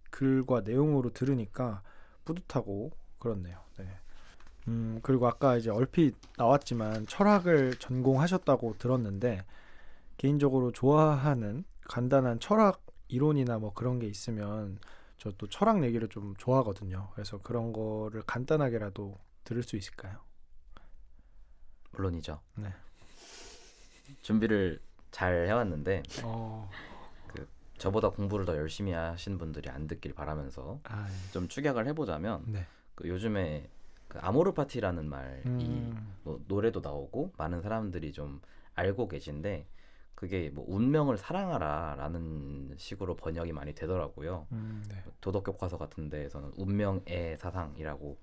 글과 0.10 0.62
내용으로 0.62 1.12
들으니까 1.12 1.82
뿌듯하고 2.25 2.92
그렇네요. 3.20 3.60
네. 3.78 3.88
음 4.68 5.00
그리고 5.04 5.28
아까 5.28 5.58
이제 5.58 5.70
얼핏 5.70 6.16
나왔지만 6.38 7.06
철학을 7.08 7.75
전공하셨다고 7.75 8.78
들었는데 8.78 9.46
개인적으로 10.18 10.72
좋아하는 10.72 11.63
간단한 11.90 12.40
철학 12.40 12.82
이론이나 13.08 13.60
뭐 13.60 13.74
그런 13.74 14.00
게 14.00 14.08
있으면 14.08 14.80
저 15.24 15.32
또 15.38 15.48
철학 15.48 15.82
얘기를 15.86 16.10
좀 16.10 16.36
좋아하거든요. 16.38 17.10
그래서 17.13 17.38
그런 17.42 17.72
거를 17.72 18.24
간단하게라도 18.24 19.18
들을 19.46 19.63
수 19.63 19.77
있을까요? 19.77 20.20
물론이죠. 21.92 22.42
네. 22.56 22.74
준비를 24.22 24.82
잘 25.12 25.48
해왔는데 25.48 26.03
어, 26.24 26.70
저보다 27.77 28.10
공부를 28.10 28.46
더 28.46 28.58
열심히 28.58 28.92
하시는 28.92 29.38
분들이 29.38 29.70
안 29.70 29.88
듣길 29.88 30.13
바라면서 30.13 30.82
아, 30.84 31.08
좀 31.32 31.48
축약을 31.48 31.88
해보자면 31.88 32.44
네. 32.48 32.65
그 32.94 33.08
요즘에 33.08 33.70
그 34.10 34.20
아모르 34.20 34.53
파티라는 34.53 35.08
말이 35.08 35.42
음, 35.46 36.15
뭐 36.24 36.44
노래도 36.50 36.82
나오고 36.82 37.32
많은 37.38 37.62
사람들이 37.62 38.12
좀 38.12 38.42
알고 38.75 39.08
계신데 39.08 39.68
그게 40.15 40.50
뭐 40.50 40.65
운명을 40.67 41.17
사랑하라라는 41.17 42.75
식으로 42.77 43.15
번역이 43.15 43.51
많이 43.53 43.74
되더라고요. 43.74 44.48
음, 44.51 44.84
네. 44.89 45.03
도덕 45.22 45.43
교과서 45.43 45.77
같은 45.77 46.10
데에서는 46.10 46.53
운명의 46.58 47.38
사상이라고 47.38 48.17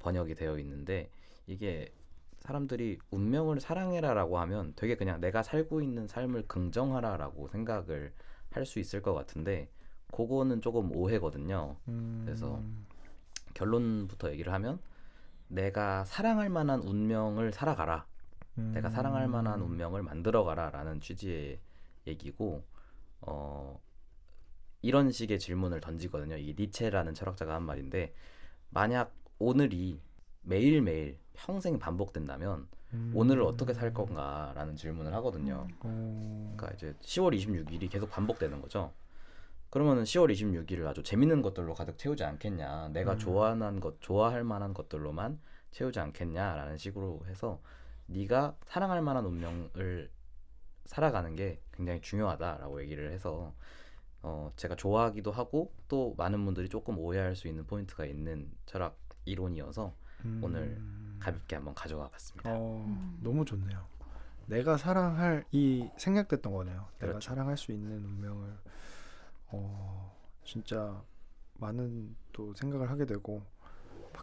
번역이 0.00 0.34
되어 0.34 0.58
있는데 0.58 1.10
이게 1.46 1.92
사람들이 2.40 2.98
운명을 3.10 3.60
사랑해라라고 3.60 4.38
하면 4.40 4.72
되게 4.76 4.96
그냥 4.96 5.20
내가 5.20 5.42
살고 5.42 5.82
있는 5.82 6.06
삶을 6.08 6.46
긍정하라라고 6.48 7.48
생각을 7.48 8.12
할 8.50 8.66
수 8.66 8.80
있을 8.80 9.00
것 9.00 9.14
같은데 9.14 9.70
그거는 10.12 10.60
조금 10.60 10.90
오해거든요. 10.96 11.76
음, 11.88 12.22
그래서 12.24 12.62
결론부터 13.54 14.30
얘기를 14.32 14.52
하면 14.52 14.80
내가 15.48 16.04
사랑할 16.04 16.48
만한 16.48 16.80
운명을 16.80 17.52
살아가라. 17.52 18.06
음, 18.58 18.72
내가 18.74 18.90
사랑할 18.90 19.28
만한 19.28 19.60
운명을 19.60 20.02
만들어가라라는 20.02 21.00
취지의 21.00 21.58
얘기고 22.06 22.62
어 23.22 23.80
이런 24.82 25.10
식의 25.10 25.38
질문을 25.38 25.80
던지거든요. 25.80 26.36
이게 26.36 26.54
니체라는 26.62 27.14
철학자가 27.14 27.54
한 27.54 27.62
말인데 27.62 28.14
만약 28.70 29.12
오늘이 29.38 30.00
매일 30.42 30.82
매일 30.82 31.18
평생 31.34 31.78
반복된다면 31.78 32.66
음, 32.92 33.12
오늘을 33.14 33.42
어떻게 33.42 33.72
살 33.72 33.92
건가라는 33.94 34.76
질문을 34.76 35.14
하거든요. 35.14 35.66
어, 35.80 36.54
그러니까 36.56 36.74
이제 36.74 36.94
10월 37.02 37.36
26일이 37.36 37.90
계속 37.90 38.10
반복되는 38.10 38.60
거죠. 38.60 38.92
그러면은 39.70 40.02
10월 40.02 40.32
26일을 40.32 40.86
아주 40.86 41.02
재밌는 41.02 41.42
것들로 41.42 41.74
가득 41.74 41.96
채우지 41.96 42.24
않겠냐. 42.24 42.88
내가 42.88 43.12
음. 43.12 43.18
좋아하는 43.18 43.78
것, 43.78 44.00
좋아할 44.00 44.42
만한 44.42 44.74
것들로만 44.74 45.38
채우지 45.70 46.00
않겠냐라는 46.00 46.76
식으로 46.76 47.22
해서 47.28 47.60
네가 48.10 48.56
사랑할 48.66 49.02
만한 49.02 49.24
운명을 49.24 50.10
살아가는 50.84 51.34
게 51.36 51.60
굉장히 51.72 52.00
중요하다라고 52.00 52.82
얘기를 52.82 53.12
해서 53.12 53.54
어, 54.22 54.52
제가 54.56 54.74
좋아하기도 54.74 55.30
하고 55.30 55.72
또 55.88 56.14
많은 56.18 56.44
분들이 56.44 56.68
조금 56.68 56.98
오해할 56.98 57.36
수 57.36 57.48
있는 57.48 57.64
포인트가 57.64 58.04
있는 58.04 58.50
철학 58.66 58.98
이론이어서 59.24 59.94
음, 60.24 60.40
오늘 60.42 60.80
가볍게 61.20 61.56
한번 61.56 61.74
가져와 61.74 62.08
봤습니다. 62.08 62.50
어, 62.52 62.84
음. 62.86 63.18
너무 63.22 63.44
좋네요. 63.44 63.86
내가 64.46 64.76
사랑할 64.76 65.44
이 65.52 65.88
생략됐던 65.96 66.52
거네요. 66.52 66.88
내가 66.98 67.12
그렇죠. 67.12 67.20
사랑할 67.20 67.56
수 67.56 67.70
있는 67.72 68.04
운명을 68.04 68.58
어, 69.52 70.16
진짜 70.44 71.02
많은 71.54 72.16
또 72.32 72.52
생각을 72.54 72.90
하게 72.90 73.06
되고 73.06 73.42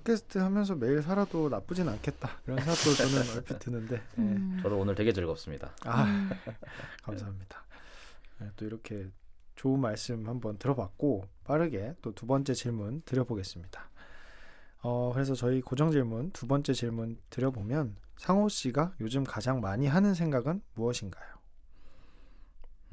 팟캐스트 0.04 0.38
하면서 0.40 0.76
매일 0.76 1.02
살아도 1.02 1.50
나쁘진 1.50 1.88
않겠다 1.90 2.30
이런 2.46 2.58
생각도 2.60 2.94
저는 2.94 3.30
얼핏 3.36 3.60
드는데 3.60 3.96
예. 3.96 4.22
음. 4.22 4.60
저도 4.62 4.78
오늘 4.78 4.96
되게 4.96 5.12
즐겁습니다. 5.14 5.72
아 5.86 6.04
음. 6.04 6.30
감사합니다. 7.04 7.64
예, 8.42 8.52
또 8.56 8.66
이렇게 8.66 9.10
좋은 9.56 9.80
말씀 9.80 10.28
한번 10.28 10.58
들어봤고 10.58 11.26
빠르게 11.44 11.96
또 12.02 12.12
두 12.12 12.28
번째 12.28 12.54
질문 12.54 13.02
드려보겠습니다. 13.06 13.90
어, 14.84 15.12
그래서 15.14 15.34
저희 15.34 15.62
고정 15.62 15.92
질문 15.92 16.32
두 16.32 16.48
번째 16.48 16.74
질문 16.74 17.18
드려보면 17.30 17.96
상호 18.18 18.48
씨가 18.50 18.94
요즘 19.02 19.24
가장 19.24 19.60
많이 19.60 19.88
하는 19.88 20.14
생각은 20.14 20.62
무엇인가요? 20.76 21.38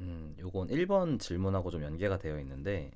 음, 0.01 0.35
요건 0.39 0.67
1번 0.67 1.19
질문하고 1.19 1.71
좀 1.71 1.83
연계가 1.83 2.17
되어 2.17 2.39
있는데 2.39 2.91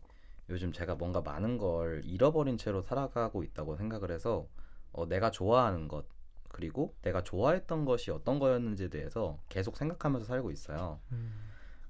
요즘 0.50 0.72
제가 0.72 0.96
뭔가 0.96 1.22
많은 1.22 1.58
걸 1.58 2.02
잃어버린 2.06 2.58
채로 2.58 2.82
살아가고 2.82 3.44
있다고 3.44 3.76
생각을 3.76 4.12
해서 4.12 4.48
어, 4.92 5.06
내가 5.08 5.30
좋아하는 5.32 5.88
것 5.88 6.06
그리고 6.50 6.96
내가 7.04 7.24
좋아했던 7.24 7.86
것이 7.86 8.10
어떤 8.12 8.40
거였는지에 8.40 8.90
대해서 8.90 9.40
계속 9.50 9.78
생각하면서 9.78 10.26
살고 10.26 10.52
있어요. 10.52 11.00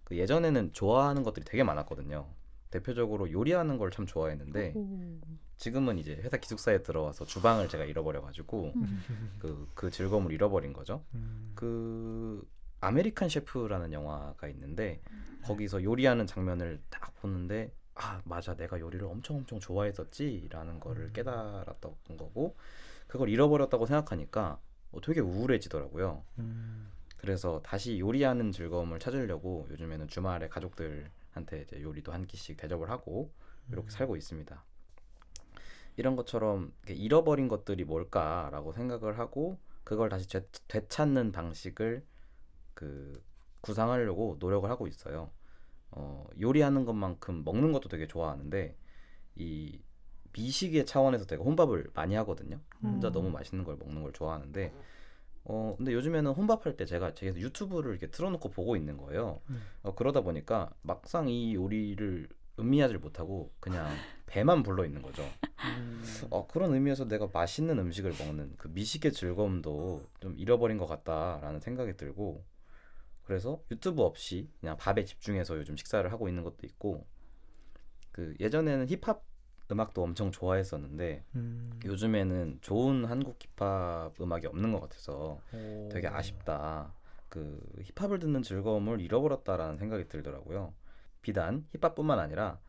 그 0.04 0.18
예전에는 0.18 0.74
좋아하는 0.74 1.24
것들이 1.24 1.46
되게 1.46 1.64
많았거든요. 1.64 2.28
대표적으로 2.70 3.32
요리하는 3.32 3.78
걸 3.78 3.90
참 3.92 4.06
좋아했는데 4.06 4.74
오. 4.76 5.20
지금은 5.58 5.98
이제 5.98 6.16
회사 6.16 6.38
기숙사에 6.38 6.84
들어와서 6.84 7.26
주방을 7.26 7.68
제가 7.70 7.86
잃어버려가지고 7.86 8.74
그, 9.40 9.68
그 9.74 9.90
즐거움을 9.90 10.32
잃어버린 10.32 10.74
거죠. 10.74 11.04
음, 11.14 11.52
그 11.56 12.48
아메리칸 12.82 13.30
셰프라는 13.30 13.92
영화가 13.94 14.48
있는데 14.50 15.02
거기서 15.44 15.84
요리하는 15.84 16.28
장면을 16.28 16.82
딱 16.90 17.14
보는데 17.16 17.74
아 18.02 18.22
맞아 18.24 18.56
내가 18.56 18.80
요리를 18.80 19.06
엄청 19.06 19.38
엄청 19.38 19.60
좋아했었지라는 19.60 20.80
거를 20.80 21.06
음. 21.06 21.14
깨달았던 21.14 22.18
거고 22.18 22.56
그걸 23.08 23.30
잃어버렸다고 23.30 23.86
생각하니까 23.86 24.60
어, 24.92 25.02
되게 25.02 25.20
우울해지더라고요. 25.20 26.24
음, 26.40 26.92
그래서 27.18 27.62
다시 27.62 28.00
요리하는 28.00 28.52
즐거움을 28.52 29.00
찾으려고 29.00 29.68
요즘에는 29.72 30.08
주말에 30.08 30.48
가족들한테 30.48 31.64
이제 31.64 31.82
요리도 31.82 32.14
한 32.14 32.26
끼씩 32.26 32.58
대접을 32.58 32.90
하고 32.90 33.32
이렇게 33.70 33.90
살고 33.90 34.16
있습니다. 34.16 34.64
이런 35.98 36.16
것처럼 36.16 36.74
잃어버린 36.88 37.50
것들이 37.50 37.84
뭘까라고 37.84 38.72
생각을 38.72 39.20
하고 39.20 39.60
그걸 39.84 40.08
다시 40.08 40.30
되, 40.30 40.48
되찾는 40.70 41.34
방식을 41.34 42.06
그 42.74 43.22
구상하려고 43.60 44.38
노력을 44.40 44.70
하고 44.70 44.88
있어요. 44.88 45.30
어, 45.92 46.28
요리하는 46.40 46.86
것만큼 46.86 47.44
먹는 47.44 47.72
것도 47.72 47.90
되게 47.90 48.08
좋아하는데 48.08 48.76
이 49.36 49.80
미식의 50.34 50.86
차원에서 50.86 51.26
제가 51.26 51.44
혼밥을 51.44 51.90
많이 51.94 52.16
하거든요. 52.16 52.60
혼자 52.82 53.08
음. 53.08 53.14
너무 53.14 53.30
맛있는 53.32 53.64
걸 53.64 53.78
먹는 53.78 54.04
걸 54.04 54.14
좋아하는데 54.14 54.74
어 55.46 55.74
근데 55.78 55.94
요즘에는 55.94 56.32
혼밥할 56.32 56.78
때 56.78 56.86
제가 56.86 57.16
제가 57.16 57.38
유튜브를 57.40 57.92
이렇게 57.92 58.08
틀어놓고 58.08 58.50
보고 58.50 58.76
있는 58.76 58.98
거예요. 58.98 59.42
음. 59.50 59.62
어, 59.82 59.96
그러다 59.96 60.22
보니까 60.22 60.70
막상 60.82 61.28
이 61.28 61.56
요리를 61.56 62.30
음미하지를 62.60 63.00
못하고 63.00 63.52
그냥 63.60 63.88
배만 64.28 64.64
불러 64.64 64.86
있는 64.86 65.02
거죠. 65.02 65.24
음, 65.64 66.04
어, 66.30 66.48
그런 66.48 66.74
의미에서 66.74 67.08
내가 67.08 67.30
맛있는 67.34 67.80
음식을 67.80 68.14
먹는 68.20 68.54
그 68.58 68.68
미식의 68.68 69.14
즐거움도 69.14 70.04
좀 70.20 70.36
잃어버린 70.38 70.78
것 70.78 70.86
같다라는 70.86 71.60
생각이 71.60 71.98
들고 71.98 72.44
그래서 73.30 73.62
유튜브 73.70 74.02
없이 74.02 74.50
그냥 74.60 74.76
밥에 74.76 75.06
집중해서 75.06 75.56
요즘 75.58 75.78
식사를 75.78 76.12
하고 76.12 76.28
있는 76.28 76.44
것도 76.44 76.66
있고 76.66 77.06
그 78.12 78.36
예전에는 78.40 78.88
힙합 78.90 79.24
음악도 79.72 80.02
엄청 80.02 80.32
좋아했었는데 80.32 81.24
음, 81.36 81.80
요즘에는 81.86 82.58
좋은 82.62 83.06
한국 83.06 83.38
힙합 83.40 84.20
음악이 84.20 84.48
없는 84.48 84.72
것 84.72 84.82
같아서 84.82 85.40
오. 85.54 85.90
되게 85.92 86.08
아쉽다. 86.08 86.96
그 87.30 87.62
힙합을 87.96 88.18
듣는 88.18 88.42
즐거움을 88.42 89.00
잃어버렸다라는 89.00 89.78
생각이 89.78 90.08
들더라고요. 90.08 90.74
비단 91.22 91.68
힙합뿐만 91.80 92.18
아니라 92.18 92.60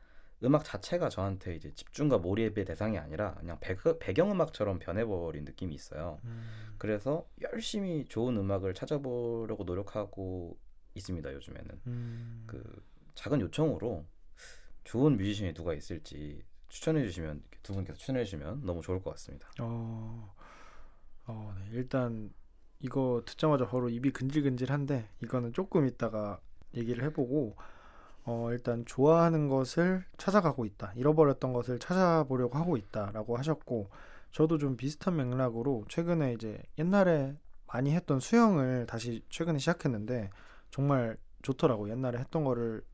음악 0.43 0.65
자체가 0.65 1.09
저한테 1.09 1.55
이제 1.55 1.73
집중과 1.75 2.19
몰입의 2.19 2.65
대상이 2.65 2.99
아니라 2.99 3.35
그냥 3.35 3.59
배경, 3.61 4.31
음악처럼 4.31 4.79
변해버린 4.79 5.45
느낌이 5.45 5.75
있어요. 5.75 6.19
음, 6.25 6.75
그래서 6.79 7.29
열심히 7.43 8.07
좋은 8.07 8.37
음악을 8.37 8.73
찾아보려고 8.75 9.65
노력하고 9.65 10.59
있습니다. 10.95 11.33
요즘에는 11.35 11.81
음, 11.87 12.45
그 12.47 12.83
작은 13.15 13.41
요청으로 13.43 14.07
좋은 14.85 15.17
뮤지션이 15.17 15.53
누가 15.53 15.75
있을지 15.75 16.43
추천해 16.69 17.05
주시면 17.05 17.43
두 17.63 17.75
분께서 17.75 17.99
추천해 17.99 18.25
주시면 18.25 18.65
너무 18.65 18.81
좋을 18.81 19.03
것 19.03 19.11
같습니다. 19.11 19.49
어, 19.61 20.35
어, 21.27 21.55
네. 21.59 21.69
일단 21.73 22.33
이거 22.81 23.23
듣자마자 23.27 23.67
바로 23.67 23.91
입이 23.91 24.11
근질근질한데 24.13 25.09
이거는 25.23 25.53
조금 25.53 25.87
있다가 25.87 26.41
얘기를 26.75 27.05
해보고 27.05 27.57
어, 28.31 28.53
일단 28.53 28.85
좋아하는 28.87 29.49
것을 29.49 30.05
찾아가고 30.17 30.65
있다. 30.65 30.93
잃어버렸던 30.95 31.53
것을 31.53 31.81
찾아보려고 31.81 32.59
하고 32.59 32.77
있다라고 32.77 33.37
하셨고 33.37 33.91
저도 34.31 34.57
좀 34.59 34.77
비슷한 34.77 35.17
맥락으로 35.17 35.85
최근에 35.89 36.35
이제 36.35 36.63
옛날에 36.79 37.35
많이 37.67 37.93
했던 37.93 38.21
수영을 38.21 38.87
다시 38.87 39.25
최근에 39.31 39.59
시작했는데 39.59 40.31
정말 40.71 41.17
좋더라고. 41.43 41.91
옛날에 41.91 42.19
했던 42.19 42.45
거를 42.45 42.85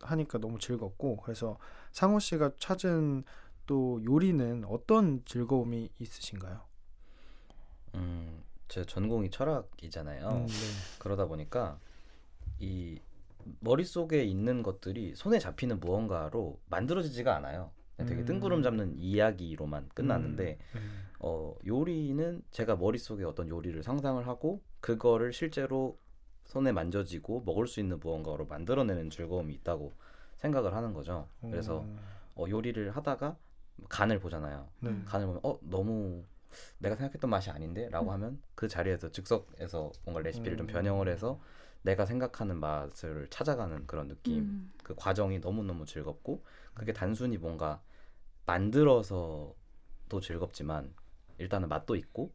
하니까 0.00 0.38
너무 0.38 0.58
즐겁고 0.58 1.16
그래서 1.18 1.58
상호 1.92 2.18
씨가 2.18 2.52
찾은 2.58 3.24
또 3.66 4.02
요리는 4.02 4.64
어떤 4.66 5.22
즐거움이 5.26 5.90
있으신가요? 5.98 6.62
음, 7.96 8.42
제 8.68 8.82
전공이 8.84 9.30
철학이잖아요. 9.30 10.28
음, 10.30 10.46
네. 10.46 10.54
그러다 10.98 11.26
보니까 11.26 11.78
이 12.58 12.98
머릿속에 13.60 14.24
있는 14.24 14.62
것들이 14.62 15.14
손에 15.14 15.38
잡히는 15.38 15.80
무언가로 15.80 16.60
만들어지지가 16.68 17.36
않아요. 17.36 17.70
되게 17.96 18.22
음. 18.22 18.24
뜬구름 18.26 18.62
잡는 18.62 18.94
이야기로만 18.98 19.88
끝났는데 19.94 20.58
음, 20.74 20.78
네. 20.78 20.80
어, 21.18 21.54
요리는 21.66 22.42
제가 22.50 22.76
머릿속에 22.76 23.24
어떤 23.24 23.48
요리를 23.48 23.82
상상을 23.82 24.26
하고 24.26 24.62
그거를 24.80 25.32
실제로 25.32 25.98
손에 26.44 26.72
만져지고 26.72 27.42
먹을 27.46 27.66
수 27.66 27.80
있는 27.80 27.98
무언가로 27.98 28.46
만들어내는 28.46 29.10
즐거움이 29.10 29.54
있다고 29.54 29.94
생각을 30.36 30.74
하는 30.74 30.92
거죠. 30.92 31.28
그래서 31.40 31.86
어, 32.34 32.44
어, 32.44 32.44
요리를 32.48 32.94
하다가 32.94 33.36
간을 33.88 34.20
보잖아요. 34.20 34.68
네. 34.80 35.02
간을 35.06 35.26
보면 35.26 35.40
어 35.42 35.58
너무 35.62 36.24
내가 36.78 36.96
생각했던 36.96 37.30
맛이 37.30 37.50
아닌데라고 37.50 38.12
하면 38.12 38.40
그 38.54 38.68
자리에서 38.68 39.10
즉석에서 39.10 39.92
뭔가 40.04 40.20
레시피를 40.22 40.56
좀 40.56 40.66
음. 40.66 40.72
변형을 40.72 41.08
해서 41.08 41.40
내가 41.82 42.04
생각하는 42.06 42.58
맛을 42.58 43.28
찾아가는 43.30 43.86
그런 43.86 44.08
느낌 44.08 44.38
음. 44.40 44.72
그 44.82 44.94
과정이 44.96 45.38
너무너무 45.38 45.86
즐겁고 45.86 46.44
그게 46.74 46.92
단순히 46.92 47.38
뭔가 47.38 47.80
만들어서도 48.46 50.20
즐겁지만 50.22 50.92
일단은 51.38 51.68
맛도 51.68 51.96
있고 51.96 52.32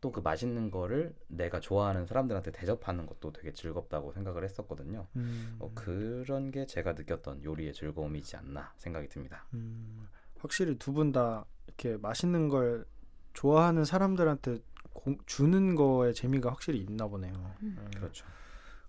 또 0.00 0.12
그 0.12 0.20
맛있는 0.20 0.70
거를 0.70 1.14
내가 1.28 1.60
좋아하는 1.60 2.04
사람들한테 2.04 2.52
대접하는 2.52 3.06
것도 3.06 3.32
되게 3.32 3.54
즐겁다고 3.54 4.12
생각을 4.12 4.44
했었거든요. 4.44 5.06
음, 5.16 5.56
어, 5.58 5.72
그런 5.74 6.50
게 6.50 6.66
제가 6.66 6.92
느꼈던 6.92 7.42
요리의 7.42 7.72
즐거움이지 7.72 8.36
않나 8.36 8.74
생각이 8.76 9.08
듭니다. 9.08 9.46
음, 9.54 10.06
확실히 10.40 10.78
두 10.78 10.92
분 10.92 11.10
다 11.12 11.46
이렇게 11.66 11.96
맛있는 11.96 12.50
걸 12.50 12.84
좋아하는 13.34 13.84
사람들한테 13.84 14.58
공- 14.92 15.18
주는 15.26 15.74
거에 15.74 16.12
재미가 16.12 16.50
확실히 16.50 16.78
있나 16.80 17.06
보네요. 17.08 17.32
음. 17.62 17.76
음, 17.78 17.90
그렇죠. 17.94 18.24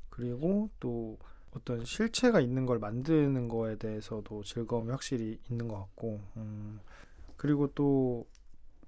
그리고 0.10 0.70
또 0.80 1.18
어떤 1.52 1.84
실체가 1.84 2.40
있는 2.40 2.66
걸 2.66 2.80
만드는 2.80 3.48
거에 3.48 3.78
대해서도 3.78 4.44
즐거움이 4.44 4.92
확실히 4.92 5.40
있는 5.50 5.68
것 5.68 5.78
같고, 5.78 6.22
음, 6.38 6.80
그리고 7.38 7.68
또 7.76 8.26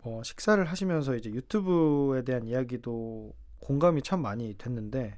어, 0.03 0.21
식사를 0.23 0.63
하시면서 0.63 1.15
이제 1.15 1.29
유튜브에 1.31 2.21
대한 2.23 2.45
이야기도 2.45 3.33
공감이 3.59 4.01
참 4.03 4.21
많이 4.21 4.57
됐는데, 4.57 5.17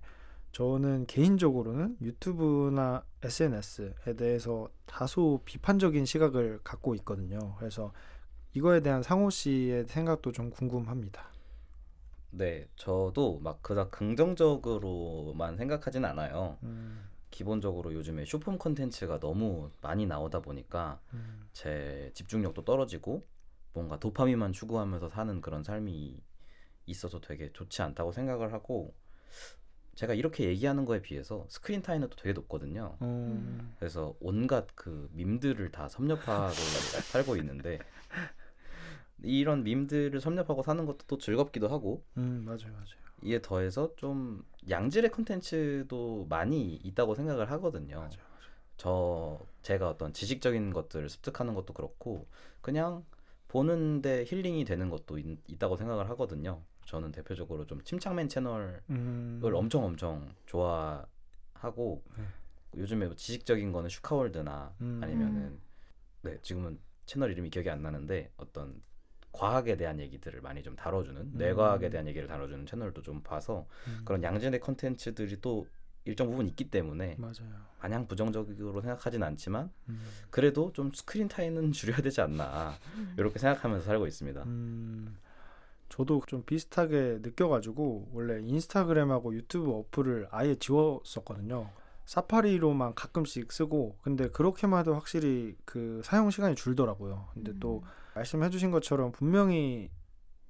저는 0.51 1.05
개인적으로는 1.05 1.97
유튜브나 2.01 3.03
SNS에 3.21 4.15
대해서 4.17 4.67
다소 4.87 5.41
비판적인 5.45 6.05
시각을 6.05 6.61
갖고 6.63 6.95
있거든요. 6.95 7.55
그래서 7.59 7.91
이거에 8.53 8.81
대한 8.81 9.03
상호 9.03 9.29
씨의 9.29 9.85
생각도 9.85 10.31
좀 10.31 10.49
궁금합니다. 10.49 11.29
네, 12.31 12.67
저도 12.75 13.39
막 13.39 13.61
그닥 13.61 13.91
긍정적으로만 13.91 15.57
생각하진 15.57 16.05
않아요. 16.05 16.57
음, 16.63 17.09
기본적으로 17.31 17.93
요즘에 17.93 18.25
쇼폼 18.25 18.57
콘텐츠가 18.57 19.19
너무 19.19 19.71
많이 19.81 20.05
나오다 20.05 20.41
보니까 20.41 20.99
음, 21.13 21.47
제 21.53 22.11
집중력도 22.13 22.65
떨어지고 22.65 23.25
뭔가 23.73 23.99
도파민만 23.99 24.51
추구하면서 24.51 25.09
사는 25.09 25.41
그런 25.41 25.63
삶이 25.63 26.21
있어서 26.85 27.21
되게 27.21 27.51
좋지 27.53 27.81
않다고 27.81 28.11
생각을 28.11 28.51
하고 28.53 28.95
제가 29.95 30.13
이렇게 30.13 30.45
얘기하는 30.45 30.85
거에 30.85 31.01
비해서 31.01 31.45
스크린 31.49 31.81
타임은 31.81 32.09
또 32.09 32.15
되게 32.15 32.33
높거든요. 32.33 32.97
음, 33.01 33.75
그래서 33.77 34.15
온갖 34.19 34.67
그 34.75 35.09
밈들을 35.13 35.71
다 35.71 35.89
섭렵하고 35.89 36.53
살고 37.11 37.35
있는데 37.37 37.79
이런 39.23 39.63
밈들을 39.63 40.19
섭렵하고 40.19 40.63
사는 40.63 40.85
것도 40.85 40.99
또 41.07 41.17
즐겁기도 41.17 41.67
하고 41.67 42.03
음, 42.17 42.43
맞아요, 42.45 42.71
맞아요. 42.73 43.09
이에 43.23 43.41
더해서 43.41 43.93
좀 43.97 44.43
양질의 44.69 45.11
컨텐츠도 45.11 46.27
많이 46.29 46.75
있다고 46.75 47.15
생각을 47.15 47.51
하거든요. 47.51 47.97
맞아요, 47.97 48.09
맞아요. 48.09 48.49
저 48.77 49.39
제가 49.61 49.89
어떤 49.89 50.13
지식적인 50.13 50.71
것들을 50.71 51.09
습득하는 51.09 51.53
것도 51.53 51.73
그렇고 51.73 52.27
그냥 52.61 53.03
보는데 53.49 54.23
힐링이 54.25 54.63
되는 54.63 54.89
것도 54.89 55.17
있, 55.17 55.39
있다고 55.47 55.75
생각을 55.75 56.09
하거든요. 56.11 56.61
저는 56.85 57.11
대표적으로 57.11 57.67
좀 57.67 57.83
침착맨 57.83 58.29
채널을 58.29 58.81
음. 58.89 59.41
엄청 59.43 59.83
엄청 59.83 60.33
좋아하고 60.45 62.03
네. 62.17 62.23
요즘에 62.77 63.07
뭐 63.07 63.15
지식적인 63.15 63.71
거는 63.71 63.89
슈카월드나 63.89 64.73
음. 64.81 64.99
아니면은 65.03 65.59
네 66.21 66.37
지금은 66.41 66.79
채널 67.05 67.31
이름이 67.31 67.49
기억이 67.49 67.69
안 67.69 67.81
나는데 67.81 68.31
어떤 68.37 68.81
과학에 69.31 69.77
대한 69.77 69.99
얘기들을 69.99 70.41
많이 70.41 70.63
좀 70.63 70.75
다뤄주는 70.75 71.31
뇌과학에 71.33 71.89
대한 71.89 72.07
얘기를 72.07 72.27
다뤄주는 72.27 72.65
채널도 72.65 73.01
좀 73.01 73.21
봐서 73.21 73.67
음. 73.87 74.01
그런 74.05 74.23
양질의 74.23 74.59
컨텐츠들이 74.59 75.39
또 75.41 75.67
일정 76.05 76.29
부분 76.29 76.47
있기 76.47 76.69
때문에 76.69 77.15
맞아요. 77.17 77.69
마냥 77.81 78.07
부정적으로 78.07 78.81
생각하진 78.81 79.23
않지만 79.23 79.71
음. 79.89 80.01
그래도 80.29 80.73
좀 80.73 80.91
스크린 80.93 81.27
타임은 81.27 81.71
줄여야 81.73 82.01
되지 82.01 82.21
않나 82.21 82.73
이렇게 83.17 83.39
생각하면서 83.39 83.85
살고 83.85 84.07
있습니다. 84.07 84.43
음, 84.43 85.17
저도 85.89 86.21
좀 86.27 86.43
비슷하게 86.43 87.19
느껴가지고 87.21 88.09
원래 88.13 88.41
인스타그램하고 88.41 89.33
유튜브 89.35 89.71
어플을 89.71 90.27
아예 90.31 90.55
지웠었거든요. 90.55 91.69
사파리로만 92.09 92.95
가끔씩 92.95 93.51
쓰고 93.51 93.99
근데 94.01 94.29
그렇게만 94.29 94.79
해도 94.79 94.95
확실히 94.95 95.55
그 95.63 96.01
사용 96.03 96.31
시간이 96.31 96.55
줄더라고요. 96.55 97.27
근데 97.35 97.53
또 97.59 97.83
말씀해 98.15 98.49
주신 98.49 98.71
것처럼 98.71 99.11
분명히 99.11 99.91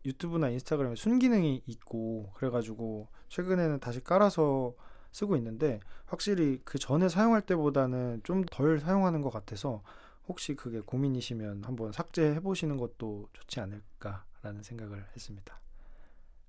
유튜브나 0.05 0.47
인스타그램에 0.51 0.95
순기능이 0.95 1.63
있고 1.67 2.31
그래가지고 2.35 3.09
최근에는 3.27 3.81
다시 3.81 4.01
깔아서 4.01 4.73
쓰고 5.11 5.35
있는데 5.35 5.81
확실히 6.05 6.61
그 6.63 6.79
전에 6.79 7.09
사용할 7.09 7.41
때보다는 7.41 8.21
좀 8.23 8.45
덜 8.49 8.79
사용하는 8.79 9.21
것 9.21 9.29
같아서 9.29 9.83
혹시 10.29 10.55
그게 10.55 10.79
고민이시면 10.79 11.65
한번 11.65 11.91
삭제해 11.91 12.39
보시는 12.39 12.77
것도 12.77 13.27
좋지 13.33 13.59
않을까라는 13.59 14.63
생각을 14.63 15.05
했습니다. 15.13 15.59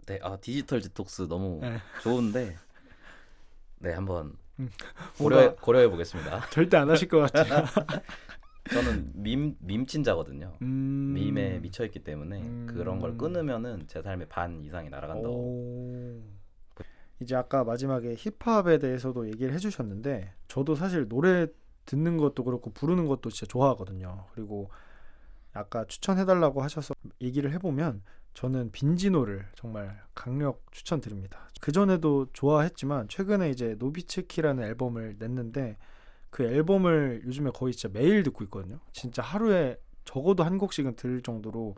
네, 0.06 0.20
아 0.22 0.36
디지털 0.36 0.80
디톡스 0.80 1.22
너무 1.22 1.58
네. 1.62 1.78
좋은데 2.00 2.56
네 3.80 3.92
한번 3.92 4.36
음, 4.60 4.70
뭔가 5.18 5.54
고려해 5.56 5.88
보겠습니다. 5.88 6.48
절대 6.50 6.76
안 6.76 6.90
하실 6.90 7.08
것 7.08 7.32
같아요. 7.32 7.64
저는 8.72 9.12
밈 9.14 9.56
밈친자거든요. 9.60 10.56
음... 10.62 11.12
밈에 11.14 11.58
미쳐 11.58 11.84
있기 11.86 12.00
때문에 12.00 12.40
음. 12.40 12.66
그런 12.66 13.00
걸 13.00 13.16
끊으면은 13.16 13.84
제 13.88 14.02
삶의 14.02 14.28
반 14.28 14.62
이상이 14.62 14.90
날아간다고. 14.90 15.34
오. 15.34 16.22
이제 17.20 17.36
아까 17.36 17.64
마지막에 17.64 18.14
힙합에 18.16 18.78
대해서도 18.78 19.28
얘기를 19.28 19.52
해주셨는데 19.52 20.32
저도 20.48 20.74
사실 20.74 21.08
노래 21.08 21.48
듣는 21.84 22.16
것도 22.16 22.44
그렇고 22.44 22.70
부르는 22.72 23.06
것도 23.06 23.30
진짜 23.30 23.50
좋아하거든요. 23.50 24.26
그리고 24.34 24.70
아까 25.52 25.84
추천해달라고 25.84 26.62
하셔서 26.62 26.94
얘기를 27.20 27.52
해보면 27.52 28.02
저는 28.34 28.70
빈지노를 28.72 29.46
정말 29.54 30.02
강력 30.14 30.62
추천드립니다. 30.72 31.48
그 31.60 31.72
전에도 31.72 32.26
좋아했지만 32.32 33.08
최근에 33.08 33.50
이제 33.50 33.76
노비츠키라는 33.78 34.64
앨범을 34.64 35.16
냈는데 35.18 35.76
그 36.30 36.44
앨범을 36.44 37.22
요즘에 37.26 37.50
거의 37.52 37.74
진짜 37.74 37.92
매일 37.92 38.22
듣고 38.22 38.44
있거든요. 38.44 38.78
진짜 38.92 39.22
하루에 39.22 39.76
적어도 40.04 40.44
한 40.44 40.58
곡씩은 40.58 40.96
들을 40.96 41.22
정도로 41.22 41.76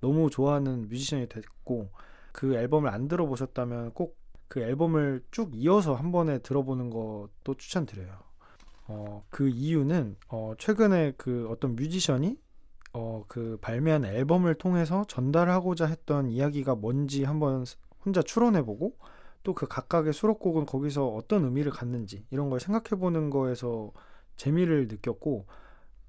너무 0.00 0.30
좋아하는 0.30 0.88
뮤지션이 0.88 1.28
됐고 1.28 1.90
그 2.32 2.54
앨범을 2.54 2.90
안 2.90 3.08
들어보셨다면 3.08 3.92
꼭 3.92 4.24
그 4.48 4.60
앨범을 4.60 5.24
쭉 5.30 5.50
이어서 5.54 5.94
한 5.94 6.12
번에 6.12 6.38
들어보는 6.38 6.90
것도 6.90 7.54
추천드려요. 7.58 8.20
어, 8.86 9.24
그 9.30 9.48
이유는 9.48 10.16
어, 10.28 10.52
최근에 10.58 11.14
그 11.16 11.48
어떤 11.50 11.74
뮤지션이 11.74 12.38
어, 12.94 13.24
그 13.28 13.58
발매한 13.60 14.04
앨범을 14.04 14.54
통해서 14.54 15.04
전달하고자 15.08 15.86
했던 15.86 16.30
이야기가 16.30 16.74
뭔지 16.76 17.24
한번 17.24 17.64
혼자 18.04 18.22
추론해보고 18.22 18.96
또 19.42 19.54
그 19.54 19.66
각각의 19.66 20.14
수록곡은 20.14 20.64
거기서 20.64 21.06
어떤 21.08 21.44
의미를 21.44 21.70
갖는지 21.70 22.24
이런 22.30 22.48
걸 22.48 22.60
생각해보는 22.60 23.28
거에서 23.28 23.92
재미를 24.36 24.88
느꼈고 24.88 25.46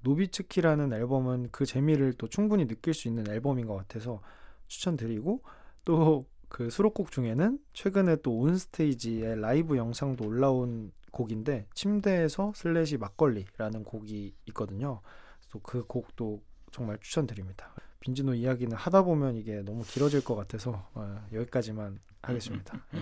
노비츠키라는 0.01 0.93
앨범은 0.93 1.49
그 1.51 1.65
재미를 1.65 2.13
또 2.13 2.27
충분히 2.29 2.65
느낄 2.65 2.93
수 2.93 3.09
있는 3.09 3.27
앨범인 3.29 3.65
것 3.67 3.75
같아서 3.75 4.21
추천드리고 4.67 5.41
또 5.83 6.25
그 6.55 6.69
수록곡 6.69 7.11
중에는 7.11 7.59
최근에 7.73 8.17
또 8.17 8.37
온스테이지에 8.37 9.35
라이브 9.35 9.77
영상도 9.77 10.25
올라온 10.25 10.91
곡인데 11.11 11.67
침대에서 11.73 12.53
슬래시 12.55 12.97
막걸리라는 12.97 13.83
곡이 13.83 14.33
있거든요. 14.47 15.01
또 15.51 15.59
그 15.59 15.83
곡도 15.85 16.41
정말 16.75 16.97
추천드립니다. 16.99 17.73
빈지노 18.01 18.33
이야기는 18.33 18.75
하다 18.75 19.03
보면 19.03 19.37
이게 19.37 19.61
너무 19.61 19.83
길어질 19.85 20.21
것 20.25 20.35
같아서 20.35 20.89
어, 20.93 21.25
여기까지만 21.31 21.99
하겠습니다. 22.21 22.85
예. 22.95 22.99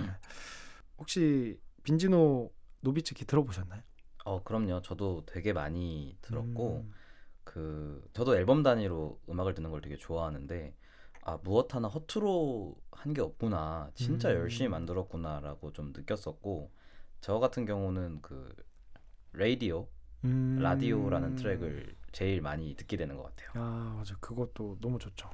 혹시 1.00 1.60
빈지노 1.82 2.52
노비츠키 2.82 3.26
들어보셨나요? 3.26 3.82
어 4.26 4.44
그럼요. 4.44 4.82
저도 4.84 5.24
되게 5.26 5.54
많이 5.54 6.16
들었고 6.22 6.82
음, 6.86 6.94
그 7.44 8.08
저도 8.14 8.36
앨범 8.38 8.62
단위로 8.62 9.20
음악을 9.28 9.56
듣는 9.56 9.72
걸 9.72 9.82
되게 9.82 9.98
좋아하는데 9.98 10.76
아 11.24 11.40
무엇 11.44 11.74
하나 11.74 11.88
허투루 11.88 12.76
한 12.92 13.14
게 13.16 13.22
없구나. 13.22 13.90
진짜 13.96 14.30
음. 14.30 14.36
열심히 14.36 14.70
만들었구나라고 14.70 15.74
좀 15.74 15.94
느꼈었고 15.94 16.72
저 17.22 17.40
같은 17.40 17.66
경우는 17.66 18.22
그 18.22 18.54
라디오 19.32 19.88
음. 20.26 20.60
라디오라는 20.62 21.36
트랙을 21.38 21.96
제일 22.14 22.42
많이 22.42 22.74
듣게 22.76 22.96
되는 22.96 23.18
것 23.18 23.24
같아요. 23.24 23.50
아 23.62 23.94
맞아 23.98 24.16
그것도 24.22 24.78
너무 24.80 24.98
좋죠. 25.00 25.30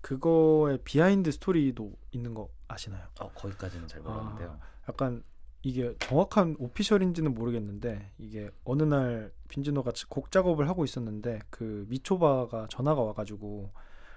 그거의 0.00 0.78
비하인드 0.82 1.30
스토리도 1.30 1.92
있는 2.10 2.34
거 2.34 2.48
아시나요? 2.66 3.06
어 3.20 3.30
거기까지는 3.32 3.86
잘 3.86 4.00
몰랐는데요. 4.00 4.58
약간 4.88 5.22
이게 5.62 5.94
정확한 6.00 6.56
오피셜인지는 6.58 7.34
모르겠는데 7.34 8.10
이게 8.18 8.50
어느 8.64 8.82
날 8.82 9.32
빈지노가 9.48 9.92
곡 10.08 10.32
작업을 10.32 10.68
하고 10.68 10.84
있었는데 10.84 11.38
그 11.50 11.86
미초바가 11.88 12.66
전화가 12.68 13.00
와가지고 13.00 13.70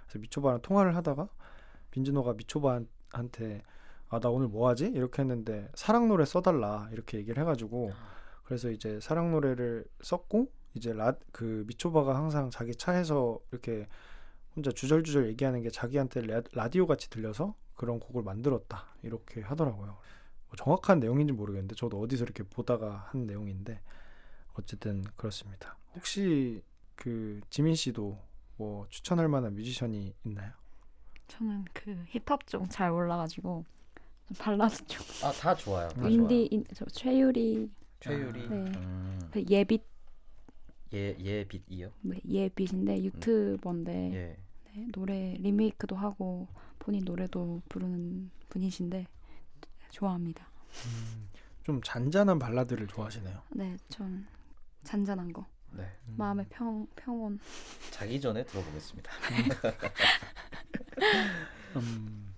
그래서 0.07 0.19
미초바랑 0.19 0.61
통화를 0.63 0.95
하다가 0.95 1.29
빈지노가 1.91 2.33
미초바한테 2.33 3.61
아 4.09 4.19
나 4.19 4.29
오늘 4.29 4.47
뭐 4.47 4.69
하지 4.69 4.85
이렇게 4.85 5.21
했는데 5.23 5.69
사랑 5.75 6.07
노래 6.07 6.25
써달라 6.25 6.87
이렇게 6.91 7.17
얘기를 7.17 7.41
해가지고 7.41 7.91
그래서 8.43 8.69
이제 8.69 8.99
사랑 9.01 9.31
노래를 9.31 9.85
썼고 10.01 10.51
이제 10.75 10.93
라 10.93 11.13
그 11.31 11.63
미초바가 11.67 12.15
항상 12.15 12.49
자기 12.51 12.75
차에서 12.75 13.39
이렇게 13.51 13.87
혼자 14.55 14.71
주절주절 14.71 15.27
얘기하는 15.29 15.61
게 15.63 15.69
자기한테 15.69 16.21
라, 16.21 16.41
라디오 16.53 16.85
같이 16.85 17.09
들려서 17.09 17.55
그런 17.75 17.99
곡을 17.99 18.23
만들었다 18.23 18.85
이렇게 19.03 19.41
하더라고요. 19.41 19.87
뭐 20.47 20.55
정확한 20.57 20.99
내용인지 20.99 21.33
모르겠는데 21.33 21.75
저도 21.75 21.99
어디서 21.99 22.23
이렇게 22.25 22.43
보다가 22.43 23.07
한 23.09 23.25
내용인데 23.25 23.81
어쨌든 24.53 25.03
그렇습니다. 25.15 25.77
혹시 25.95 26.61
그 26.95 27.41
지민 27.49 27.75
씨도 27.75 28.17
뭐 28.57 28.85
추천할 28.89 29.27
만한 29.27 29.55
뮤지션이 29.55 30.13
있나요? 30.23 30.51
저는 31.27 31.65
그 31.73 31.91
힙합 32.09 32.45
쪽 32.47 32.69
잘 32.69 32.91
몰라가지고 32.91 33.65
좀 34.27 34.37
발라드 34.37 34.85
쪽 34.87 35.05
아 35.25 35.31
다 35.33 35.55
좋아요. 35.55 35.89
다 35.89 36.07
인디 36.07 36.47
인, 36.51 36.63
저 36.73 36.85
최유리. 36.85 37.69
최유리, 37.99 38.39
네. 38.41 38.47
음, 38.55 39.19
그 39.31 39.43
예빛 39.49 39.81
예 40.95 41.15
예 41.19 41.43
빛이요. 41.45 41.91
네, 42.01 42.19
예빛인데 42.27 43.03
유튜버인데 43.03 43.93
예. 44.13 44.37
네, 44.73 44.87
노래 44.93 45.35
리메이크도 45.39 45.95
하고 45.95 46.47
본인 46.79 47.03
노래도 47.05 47.61
부르는 47.69 48.29
분이신데 48.49 49.05
좋아합니다. 49.91 50.47
좀 51.63 51.81
잔잔한 51.83 52.37
발라드를 52.39 52.87
좋아하시나요? 52.87 53.41
네, 53.51 53.75
좀 53.89 54.25
잔잔한 54.83 55.31
거 55.33 55.45
네. 55.71 55.85
마음의 56.15 56.45
평 56.49 56.87
평온. 56.95 57.39
자기 57.91 58.19
전에 58.21 58.45
들어보겠습니다. 58.45 59.11
음, 61.77 62.33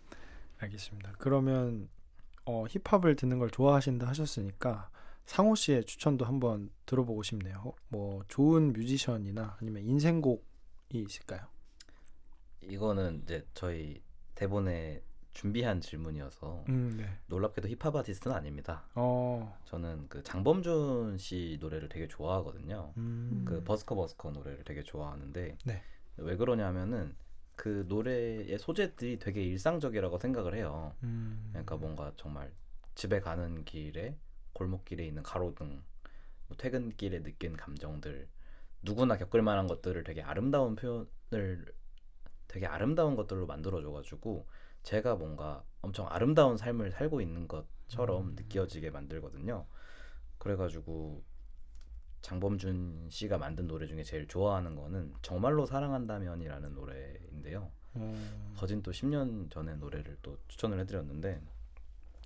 알겠습니다. 0.59 1.13
그러면 1.19 1.89
어, 2.45 2.65
힙합을 2.67 3.15
듣는 3.15 3.37
걸 3.39 3.49
좋아하신다 3.51 4.07
하셨으니까 4.07 4.89
상호 5.27 5.55
씨의 5.55 5.83
추천도 5.83 6.25
한번 6.25 6.71
들어보고 6.85 7.21
싶네요. 7.21 7.73
뭐 7.89 8.23
좋은 8.29 8.71
뮤지션이나 8.71 9.57
아니면 9.59 9.83
인생곡이 9.83 10.41
있을까요? 10.93 11.41
이거는 12.61 13.21
이제 13.23 13.45
저희 13.53 14.01
대본에 14.35 15.03
준비한 15.33 15.81
질문이어서 15.81 16.63
음, 16.69 16.95
네. 16.97 17.19
놀랍게도 17.27 17.67
힙합 17.67 17.95
아티스트는 17.97 18.35
아닙니다. 18.35 18.87
어, 18.95 19.55
저는 19.65 20.07
그 20.07 20.23
장범준 20.23 21.17
씨 21.17 21.57
노래를 21.59 21.89
되게 21.89 22.07
좋아하거든요. 22.07 22.93
음, 22.97 23.43
그 23.45 23.63
버스커 23.63 23.95
버스커 23.95 24.31
노래를 24.31 24.63
되게 24.63 24.81
좋아하는데 24.81 25.57
네. 25.65 25.83
왜 26.15 26.37
그러냐면은 26.37 27.15
그 27.55 27.85
노래의 27.87 28.57
소재들이 28.57 29.19
되게 29.19 29.43
일상적이라고 29.43 30.17
생각을 30.19 30.55
해요. 30.55 30.95
음, 31.03 31.49
그러니까 31.51 31.75
뭔가 31.75 32.13
정말 32.15 32.51
집에 32.95 33.19
가는 33.19 33.65
길에 33.65 34.17
골목길에 34.57 35.05
있는 35.05 35.21
가로등, 35.21 35.83
뭐 36.47 36.57
퇴근길에 36.57 37.21
느낀 37.21 37.55
감정들, 37.55 38.27
누구나 38.81 39.17
겪을 39.17 39.43
만한 39.43 39.67
것들을 39.67 40.03
되게 40.03 40.23
아름다운 40.23 40.75
표현을 40.75 41.71
되게 42.47 42.65
아름다운 42.65 43.15
것들로 43.15 43.45
만들어줘가지고 43.45 44.47
제가 44.81 45.15
뭔가 45.15 45.63
엄청 45.81 46.07
아름다운 46.09 46.57
삶을 46.57 46.91
살고 46.91 47.21
있는 47.21 47.47
것처럼 47.47 48.29
음. 48.29 48.35
느껴지게 48.35 48.89
만들거든요. 48.89 49.65
그래가지고 50.39 51.23
장범준 52.21 53.09
씨가 53.11 53.37
만든 53.37 53.67
노래 53.67 53.85
중에 53.85 54.03
제일 54.03 54.27
좋아하는 54.27 54.75
거는 54.75 55.13
정말로 55.21 55.65
사랑한다면이라는 55.65 56.73
노래인데요. 56.73 57.69
어, 57.93 58.53
거진 58.57 58.81
또 58.81 58.91
10년 58.91 59.51
전에 59.51 59.75
노래를 59.75 60.17
또 60.21 60.37
추천을 60.47 60.79
해드렸는데 60.79 61.41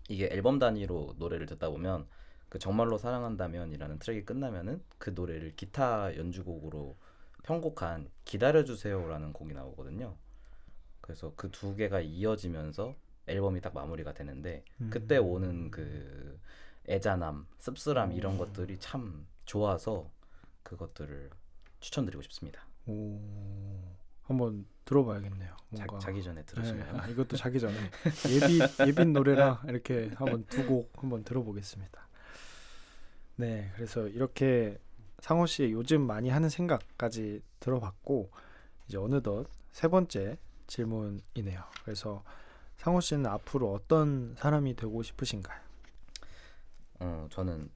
이게 0.08 0.28
앨범 0.32 0.60
단위로 0.60 1.16
노래를 1.18 1.46
듣다 1.46 1.70
보면 1.70 2.08
그 2.52 2.60
정말로 2.60 2.98
사랑한다면이라는 2.98 4.00
트랙이 4.00 4.26
끝나면은 4.26 4.84
그 4.98 5.12
노래를 5.12 5.56
기타 5.56 6.14
연주곡으로 6.18 6.98
편곡한 7.44 8.10
기다려주세요라는 8.26 9.32
곡이 9.32 9.54
나오거든요. 9.54 10.18
그래서 11.00 11.32
그 11.38 11.50
두 11.50 11.78
개가 11.78 12.02
이어지면서 12.02 12.94
앨범이 13.28 13.62
딱 13.62 13.74
마무리가 13.74 14.14
되는데 14.14 14.66
그때 14.90 15.18
음. 15.18 15.26
오는 15.28 15.72
그 15.72 16.38
애잔함, 16.90 17.48
씁쓸함 17.58 18.12
이런 18.12 18.34
음. 18.34 18.38
것들이 18.38 18.78
참 18.80 19.26
좋아서 19.46 20.12
그것들을 20.64 21.30
추천드리고 21.80 22.22
싶습니다. 22.24 22.68
오, 22.86 23.18
한번 24.24 24.66
들어봐야겠네요. 24.84 25.56
자, 25.78 25.86
뭔가 25.86 26.00
자 26.00 26.12
기 26.12 26.22
전에 26.22 26.44
들으시면 26.44 26.92
네, 26.94 27.00
아, 27.00 27.08
이것도 27.08 27.38
자기 27.38 27.62
전에 27.62 27.78
예비 28.28 28.60
예비 28.86 29.06
노래라 29.06 29.64
이렇게 29.70 30.10
한번 30.16 30.44
두 30.48 30.68
곡 30.68 30.92
한번 31.02 31.24
들어보겠습니다. 31.24 32.10
네, 33.36 33.72
그래서 33.76 34.08
이렇게 34.08 34.78
상호 35.20 35.46
씨의 35.46 35.72
요즘 35.72 36.02
많이 36.02 36.30
하는 36.30 36.50
생각까지 36.50 37.42
들어봤고 37.60 38.32
이제 38.88 38.98
어느덧 38.98 39.48
세 39.72 39.88
번째 39.88 40.38
질문이네요. 40.68 41.62
그래서 41.84 42.24
상호 42.78 43.00
씨는 43.00 43.26
앞으로 43.28 43.72
어떤 43.74 44.36
사람이 44.38 44.76
되고 44.76 45.02
싶으신가요? 45.04 45.60
어, 47.00 47.28
저는 47.32 47.70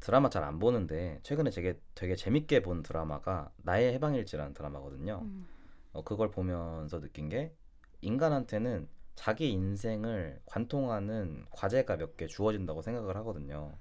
드라마 0.00 0.28
잘 0.30 0.42
안 0.44 0.58
보는데 0.58 1.20
최근에 1.22 1.50
되게 1.50 1.78
되게 1.94 2.16
재밌게 2.16 2.62
본 2.62 2.82
드라마가 2.82 3.50
나의 3.58 3.92
해방일지라는 3.94 4.54
드라마거든요. 4.54 5.20
음. 5.22 5.46
어, 5.92 6.02
그걸 6.02 6.30
보면서 6.30 7.00
느낀 7.00 7.28
게 7.28 7.52
인간한테는 8.00 8.88
자기 9.14 9.50
인생을 9.50 10.40
관통하는 10.46 11.44
과제가 11.50 11.96
몇 11.98 12.16
개 12.16 12.26
주어진다고 12.26 12.82
생각을 12.82 13.16
하거든요. 13.18 13.72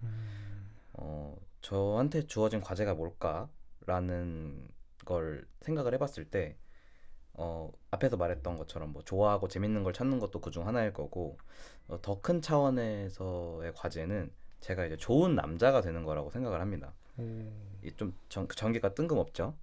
어, 0.93 1.35
저한테 1.61 2.27
주어진 2.27 2.61
과제가 2.61 2.95
뭘까라는 2.95 4.67
걸 5.05 5.47
생각을 5.61 5.93
해봤을 5.95 6.25
때, 6.29 6.57
어, 7.33 7.71
앞에서 7.91 8.17
말했던 8.17 8.57
것처럼 8.57 8.93
뭐 8.93 9.03
좋아하고 9.03 9.47
재밌는 9.47 9.83
걸 9.83 9.93
찾는 9.93 10.19
것도 10.19 10.41
그중 10.41 10.67
하나일 10.67 10.93
거고, 10.93 11.37
어, 11.87 12.01
더큰 12.01 12.41
차원에서의 12.41 13.73
과제는 13.75 14.31
제가 14.61 14.85
이제 14.85 14.97
좋은 14.97 15.35
남자가 15.35 15.81
되는 15.81 16.03
거라고 16.03 16.29
생각을 16.31 16.61
합니다. 16.61 16.93
오, 17.17 17.23
이좀 17.83 18.15
전개가 18.29 18.93
뜬금없죠. 18.93 19.55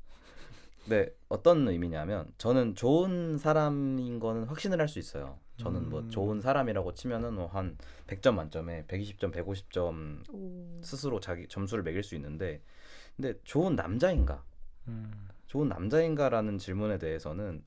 네, 0.87 1.11
어떤 1.29 1.69
의미냐면 1.69 2.33
저는 2.39 2.75
좋은 2.75 3.39
사람인 3.39 4.21
거는 4.21 4.45
확신을 4.45 4.81
할 4.81 4.89
수 4.89 4.99
있어요. 4.99 5.39
저는 5.59 5.91
뭐 5.91 6.01
음. 6.01 6.11
좋은 6.11 6.41
사람이라고 6.41 6.95
치면은 6.95 7.35
뭐한 7.35 7.77
100점 8.07 8.35
만점에 8.35 8.85
120점, 8.87 9.33
150점 9.33 10.33
오. 10.33 10.81
스스로 10.83 11.21
자기 11.21 11.47
점수를 11.49 11.83
매길 11.85 12.03
수 12.03 12.15
있는데 12.15 12.63
근데 13.17 13.35
좋은 13.45 13.75
남자인가? 13.75 14.45
음, 14.87 15.29
좋은 15.47 15.69
남자인가라는 15.69 16.59
질문에 16.59 16.99
대해서는 16.99 17.65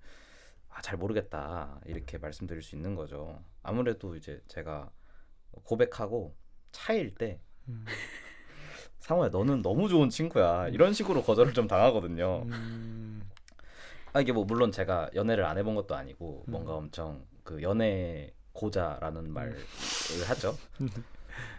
아, 0.69 0.81
잘 0.81 0.97
모르겠다. 0.97 1.81
이렇게 1.85 2.17
말씀드릴 2.17 2.61
수 2.61 2.75
있는 2.75 2.95
거죠. 2.95 3.43
아무래도 3.61 4.15
이제 4.15 4.41
제가 4.47 4.89
고백하고 5.63 6.33
차일 6.71 7.13
때 7.13 7.41
음, 7.67 7.85
상호야 8.99 9.29
너는 9.29 9.61
너무 9.61 9.89
좋은 9.89 10.09
친구야 10.09 10.69
이런 10.69 10.93
식으로 10.93 11.21
거절을 11.23 11.53
좀 11.53 11.67
당하거든요. 11.67 12.43
음, 12.45 13.29
아 14.13 14.21
이게 14.21 14.31
뭐 14.31 14.45
물론 14.45 14.71
제가 14.71 15.09
연애를 15.13 15.43
안 15.43 15.57
해본 15.57 15.75
것도 15.75 15.95
아니고 15.95 16.45
음. 16.47 16.51
뭔가 16.51 16.75
엄청 16.75 17.25
그 17.43 17.61
연애 17.61 18.33
고자라는 18.53 19.31
말을 19.31 19.57
하죠. 20.27 20.57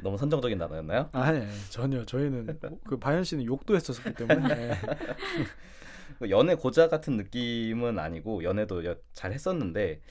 너무 0.03 0.19
선정적인 0.19 0.59
단어였나요? 0.59 1.09
아니 1.13 1.47
전혀 1.71 2.05
저희는 2.05 2.59
그 2.85 2.99
바현 2.99 3.25
씨는 3.25 3.45
욕도 3.47 3.75
했었기 3.75 4.15
때문에 4.15 4.55
네. 4.55 4.75
그 6.19 6.31
연애 6.31 6.55
고자 6.55 6.89
같은 6.89 7.17
느낌은 7.17 7.99
아니고 7.99 8.45
연애도 8.45 8.85
여- 8.85 8.97
잘 9.15 9.33
했었는데 9.33 10.03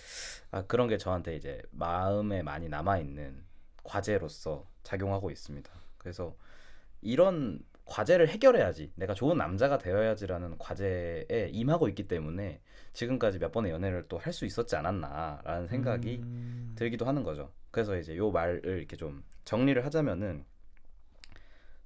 아 0.50 0.64
그런 0.64 0.88
게 0.88 0.98
저한테 0.98 1.36
이제 1.36 1.62
마음에 1.72 2.42
많이 2.42 2.68
남아 2.70 2.98
있는 2.98 3.44
과제로서 3.84 4.68
작용하고 4.84 5.30
있습니다. 5.32 5.72
그래서 6.00 6.36
이런 7.02 7.60
과제를 7.86 8.30
해결해야지 8.30 8.92
내가 8.96 9.14
좋은 9.14 9.38
남자가 9.38 9.78
되어야지라는 9.78 10.58
과제에 10.58 11.50
임하고 11.52 11.90
있기 11.90 12.08
때문에 12.08 12.62
지금까지 12.94 13.40
몇 13.40 13.52
번의 13.52 13.72
연애를 13.72 14.08
또 14.08 14.18
할 14.18 14.32
수 14.34 14.46
있었지 14.46 14.76
않았나라는 14.76 15.68
생각이 15.68 16.20
음, 16.24 16.74
들기도 16.78 17.06
하는 17.06 17.24
거죠. 17.24 17.52
그래서 17.72 17.98
이제 17.98 18.16
요 18.16 18.32
말을 18.32 18.62
이렇게 18.66 18.96
좀 18.96 19.24
정리를 19.46 19.84
하자면은 19.86 20.46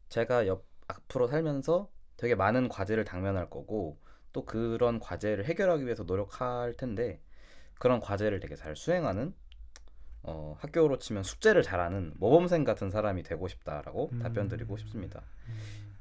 제가 0.10 0.48
옆 0.48 0.66
앞으로 0.88 1.28
살면서 1.28 1.90
되게 2.18 2.36
많은 2.36 2.70
과제를 2.70 3.06
당면할 3.06 3.50
거고 3.50 4.00
또 4.32 4.46
그런 4.46 5.00
과제를 5.00 5.46
해결하기 5.46 5.86
위해서 5.86 6.04
노력할 6.04 6.74
텐데 6.74 7.20
그런 7.80 8.00
과제를 8.00 8.40
되게 8.40 8.56
잘 8.56 8.76
수행하는 8.76 9.34
어, 10.24 10.56
학교로 10.60 10.98
치면 11.00 11.24
숙제를 11.24 11.62
잘하는 11.64 12.14
모범생 12.18 12.64
같은 12.64 12.90
사람이 12.90 13.24
되고 13.24 13.48
싶다라고 13.48 14.10
음. 14.14 14.20
답변 14.20 14.48
드리고 14.48 14.78
싶습니다. 14.78 15.22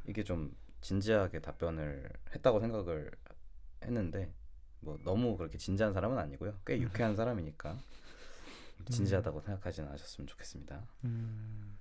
이게 0.06 0.22
좀 0.22 0.54
진지하게 0.80 1.40
답변을 1.40 2.10
했다고 2.34 2.60
생각을 2.60 3.10
했는데 3.82 4.32
뭐 4.80 4.98
너무 5.04 5.36
그렇게 5.36 5.58
진지한 5.58 5.92
사람은 5.92 6.18
아니고요. 6.18 6.58
꽤 6.66 6.78
유쾌한 6.80 7.16
사람이니까 7.16 7.78
진지하다고 8.90 9.40
생각하지는 9.40 9.88
않으셨으면 9.88 10.26
좋겠습니다. 10.26 10.86
음, 11.04 11.78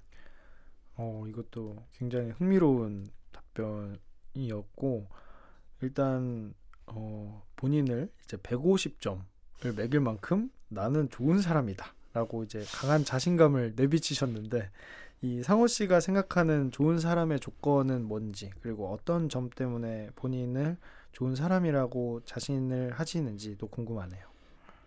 어 0.96 1.26
이것도 1.28 1.86
굉장히 1.94 2.32
흥미로운 2.32 3.10
답변이었고 3.32 5.10
일단 5.82 6.54
어 6.88 7.46
본인을 7.58 8.10
이제 8.24 8.38
150점을 8.38 9.76
매길 9.76 10.00
만큼 10.00 10.50
나는 10.70 11.10
좋은 11.10 11.42
사람이다라고 11.42 12.44
이제 12.46 12.64
강한 12.74 13.04
자신감을 13.04 13.74
내비치셨는데 13.76 14.72
이 15.24 15.42
상호 15.42 15.68
씨가 15.68 16.02
생각하는 16.02 16.70
좋은 16.70 17.00
사람의 17.00 17.40
조건은 17.40 18.04
뭔지 18.04 18.52
그리고 18.62 18.92
어떤 18.92 19.30
점 19.30 19.50
때문에 19.50 20.10
본인을 20.16 20.76
좋은 21.14 21.34
사람이라고 21.36 22.24
자신을 22.26 22.92
하시는지도 22.92 23.68
궁금하네요. 23.68 24.28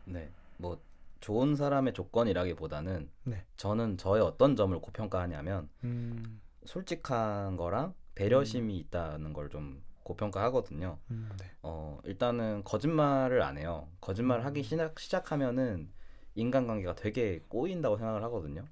네, 0.04 0.30
뭐 0.58 0.78
좋은 1.20 1.56
사람의 1.56 1.94
조건이라기보다는 1.94 3.08
네. 3.24 3.44
저는 3.56 3.96
저의 3.96 4.22
어떤 4.22 4.56
점을 4.56 4.78
고평가하냐면 4.78 5.70
음, 5.84 6.42
솔직한 6.66 7.56
거랑 7.56 7.94
배려심이 8.14 8.76
있다는 8.76 9.32
걸 9.32 9.48
좀 9.48 9.82
고평가하거든요. 10.02 10.98
음, 11.10 11.30
네. 11.40 11.50
어, 11.62 11.98
일단은 12.04 12.62
거짓말을 12.62 13.42
안 13.42 13.58
해요. 13.58 13.88
거짓말을 14.00 14.44
하기 14.44 14.62
시작, 14.62 15.00
시작하면은 15.00 15.90
인간관계가 16.36 16.94
되게 16.94 17.40
꼬인다고 17.48 17.96
생각을 17.96 18.22
하거든요. 18.24 18.64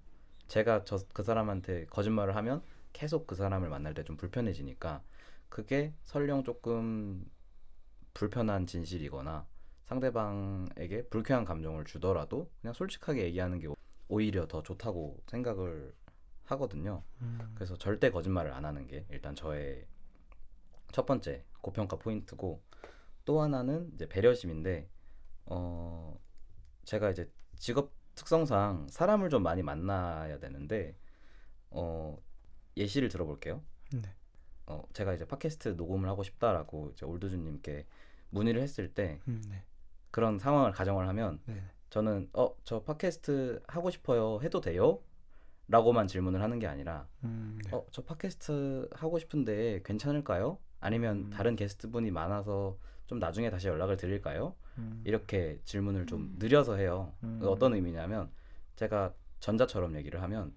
제가 0.48 0.84
저 0.84 0.98
그 1.12 1.22
사람한테 1.22 1.86
거짓말을 1.86 2.36
하면 2.36 2.62
계속 2.92 3.26
그 3.26 3.34
사람을 3.34 3.68
만날 3.68 3.94
때 3.94 4.04
좀 4.04 4.16
불편해지니까 4.16 5.02
그게 5.48 5.94
설령 6.04 6.44
조금 6.44 7.24
불편한 8.14 8.66
진실이거나 8.66 9.46
상대방에게 9.86 11.08
불쾌한 11.08 11.44
감정을 11.44 11.84
주더라도 11.84 12.50
그냥 12.60 12.74
솔직하게 12.74 13.24
얘기하는 13.24 13.58
게 13.60 13.68
오히려 14.08 14.46
더 14.46 14.62
좋다고 14.62 15.22
생각을 15.26 15.94
하거든요. 16.44 17.02
음, 17.22 17.52
그래서 17.54 17.76
절대 17.76 18.10
거짓말을 18.10 18.52
안 18.52 18.64
하는 18.64 18.86
게 18.86 19.06
일단 19.10 19.34
저의 19.34 19.86
첫 20.92 21.06
번째 21.06 21.44
고평가 21.60 21.96
포인트고 21.96 22.62
또 23.24 23.40
하나는 23.42 23.90
이제 23.94 24.08
배려심인데 24.08 24.88
어 25.46 26.18
제가 26.84 27.10
이제 27.10 27.30
직업 27.56 27.92
특성상 28.14 28.86
사람을 28.90 29.28
좀 29.30 29.42
많이 29.42 29.62
만나야 29.62 30.38
되는데 30.38 30.96
어 31.70 32.16
예시를 32.76 33.08
들어볼게요. 33.08 33.62
네. 33.92 34.02
어 34.66 34.82
제가 34.92 35.14
이제 35.14 35.24
팟캐스트 35.26 35.70
녹음을 35.70 36.08
하고 36.08 36.22
싶다라고 36.22 36.90
이제 36.92 37.04
올드준님께 37.06 37.86
문의를 38.30 38.62
했을 38.62 38.92
때 38.92 39.20
음, 39.28 39.42
네. 39.48 39.62
그런 40.10 40.38
상황을 40.38 40.72
가정을 40.72 41.06
하면 41.08 41.40
네. 41.46 41.62
저는 41.90 42.28
어 42.32 42.54
저 42.64 42.82
팟캐스트 42.82 43.62
하고 43.68 43.90
싶어요 43.90 44.40
해도 44.42 44.60
돼요? 44.60 45.00
라고만 45.68 46.06
질문을 46.08 46.42
하는 46.42 46.58
게 46.58 46.66
아니라 46.66 47.06
음, 47.24 47.58
네. 47.64 47.70
어, 47.74 47.84
저 47.90 48.02
팟캐스트 48.02 48.90
하고 48.92 49.18
싶은데 49.18 49.80
괜찮을까요? 49.84 50.58
아니면 50.80 51.16
음. 51.26 51.30
다른 51.30 51.56
게스트분이 51.56 52.10
많아서 52.10 52.76
좀 53.06 53.18
나중에 53.18 53.50
다시 53.50 53.68
연락을 53.68 53.96
드릴까요? 53.96 54.54
음. 54.78 55.02
이렇게 55.04 55.60
질문을 55.64 56.06
좀 56.06 56.20
음. 56.20 56.36
느려서 56.38 56.76
해요. 56.76 57.12
음. 57.22 57.40
어떤 57.44 57.74
의미냐면 57.74 58.30
제가 58.76 59.14
전자처럼 59.40 59.96
얘기를 59.96 60.22
하면 60.22 60.54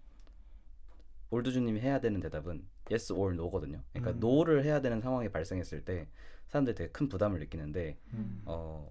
올드주님이 1.29 1.81
해야 1.81 1.99
되는 1.99 2.19
대답은 2.19 2.65
yes 2.89 3.11
or 3.13 3.33
no거든요. 3.33 3.81
그러니까 3.91 4.11
음. 4.11 4.17
no를 4.23 4.63
해야 4.63 4.81
되는 4.81 5.01
상황이 5.01 5.29
발생했을 5.29 5.83
때 5.83 6.07
사람들이 6.47 6.75
되게 6.75 6.91
큰 6.91 7.09
부담을 7.09 7.39
느끼는데 7.39 7.97
음. 8.13 8.41
어, 8.45 8.89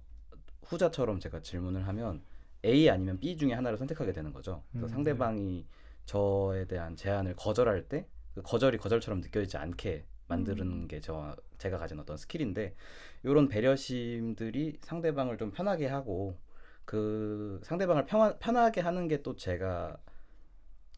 후자처럼 0.64 1.18
제가 1.20 1.40
질문을 1.40 1.86
하면 1.88 2.22
A 2.64 2.90
아니면 2.90 3.18
B 3.18 3.36
중에 3.36 3.54
하나를 3.54 3.78
선택하게 3.78 4.12
되는 4.12 4.32
거죠. 4.32 4.62
그래서 4.70 4.86
음, 4.86 4.88
상대방이 4.88 5.66
저에 6.04 6.66
대한 6.66 6.94
제안을 6.94 7.34
거절할 7.36 7.88
때 7.88 8.06
그 8.36 8.42
거절이 8.42 8.76
거절처럼 8.76 9.22
느껴지지 9.22 9.56
않게 9.56 10.04
만드는 10.28 10.60
음. 10.66 10.88
게 10.88 11.00
저 11.00 11.36
제가 11.58 11.78
가진 11.78 11.98
어떤 12.00 12.16
스킬인데 12.16 12.74
이런 13.22 13.48
배려심들이 13.48 14.78
상대방을 14.82 15.38
좀 15.38 15.50
편하게 15.52 15.86
하고 15.86 16.38
그 16.84 17.60
상대방을 17.64 18.06
평안, 18.06 18.38
편하게 18.38 18.80
하는 18.80 19.08
게 19.08 19.22
또 19.22 19.36
제가 19.36 19.96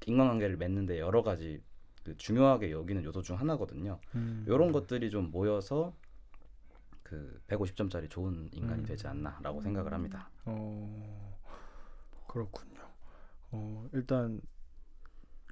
인간관계를 0.07 0.57
맺는데 0.57 0.99
여러 1.01 1.23
가지 1.23 1.63
그 2.05 2.17
중요하게 2.17 2.71
여기는 2.71 3.05
요소 3.05 3.23
중 3.23 3.39
하나거든요. 3.39 4.01
음. 4.15 4.45
이런 4.47 4.73
것들이 4.73 5.11
좀 5.11 5.31
모여서 5.31 5.95
그 7.03 7.41
150점짜리 7.49 8.09
좋은 8.11 8.49
인간이 8.53 8.83
음. 8.83 8.87
되지 8.87 9.07
않나라고 9.09 9.61
생각을 9.61 9.93
합니다. 9.93 10.31
어 10.45 11.39
그렇군요. 12.29 12.81
어 13.51 13.87
일단 13.93 14.41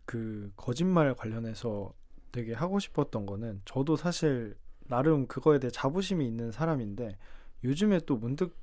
그 0.05 0.53
거짓말 0.57 1.15
관련해서 1.15 1.93
되게 2.33 2.53
하고 2.53 2.79
싶었던 2.79 3.27
거는 3.27 3.63
저도 3.65 3.97
사실 3.97 4.57
나름 4.89 5.27
그거에 5.27 5.59
대해 5.59 5.71
자부심이 5.71 6.27
있는 6.27 6.53
사람인데 6.53 7.17
요즘에 7.65 8.01
또 8.01 8.17
문득 8.17 8.57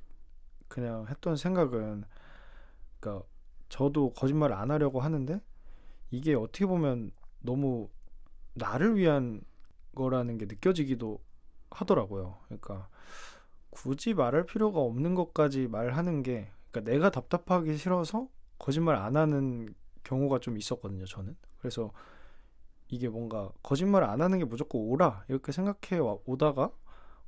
그냥 0.67 1.05
했던 1.09 1.35
생각은 1.35 2.03
그러니까 2.99 3.25
저도 3.69 4.13
거짓말을 4.13 4.55
안 4.55 4.71
하려고 4.71 5.01
하는데 5.01 5.41
이게 6.11 6.35
어떻게 6.35 6.65
보면 6.65 7.11
너무 7.41 7.89
나를 8.53 8.95
위한 8.95 9.41
거라는 9.95 10.37
게 10.37 10.45
느껴지기도 10.45 11.19
하더라고요. 11.71 12.37
그러니까 12.45 12.87
굳이 13.69 14.13
말할 14.13 14.45
필요가 14.45 14.79
없는 14.79 15.15
것까지 15.15 15.67
말하는 15.67 16.23
게 16.23 16.51
그러니까 16.69 16.91
내가 16.91 17.09
답답하기 17.09 17.77
싫어서 17.77 18.27
거짓말 18.59 18.95
안 18.95 19.17
하는 19.17 19.73
경우가 20.03 20.39
좀 20.39 20.57
있었거든요, 20.57 21.05
저는. 21.05 21.35
그래서 21.59 21.91
이게 22.95 23.09
뭔가 23.09 23.51
거짓말 23.63 24.03
안 24.03 24.21
하는 24.21 24.39
게 24.39 24.45
무조건 24.45 24.81
옳아 24.81 25.25
이렇게 25.29 25.51
생각해 25.51 25.99
와- 26.01 26.17
오다가 26.25 26.71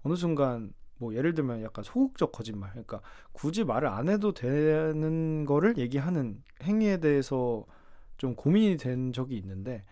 어느 0.03 0.15
순간 0.15 0.73
뭐 0.97 1.13
예를 1.15 1.33
들면 1.33 1.61
약간 1.63 1.83
소극적 1.83 2.31
거짓말, 2.31 2.71
그러니까 2.71 3.01
굳이 3.33 3.63
말을 3.65 3.89
안 3.89 4.09
해도 4.09 4.33
되는 4.33 5.45
거를 5.45 5.77
얘기하는 5.77 6.41
행위에 6.63 6.97
대해서 6.99 7.65
좀 8.17 8.35
고민이 8.35 8.77
된 8.77 9.11
적이 9.13 9.37
있는데 9.37 9.83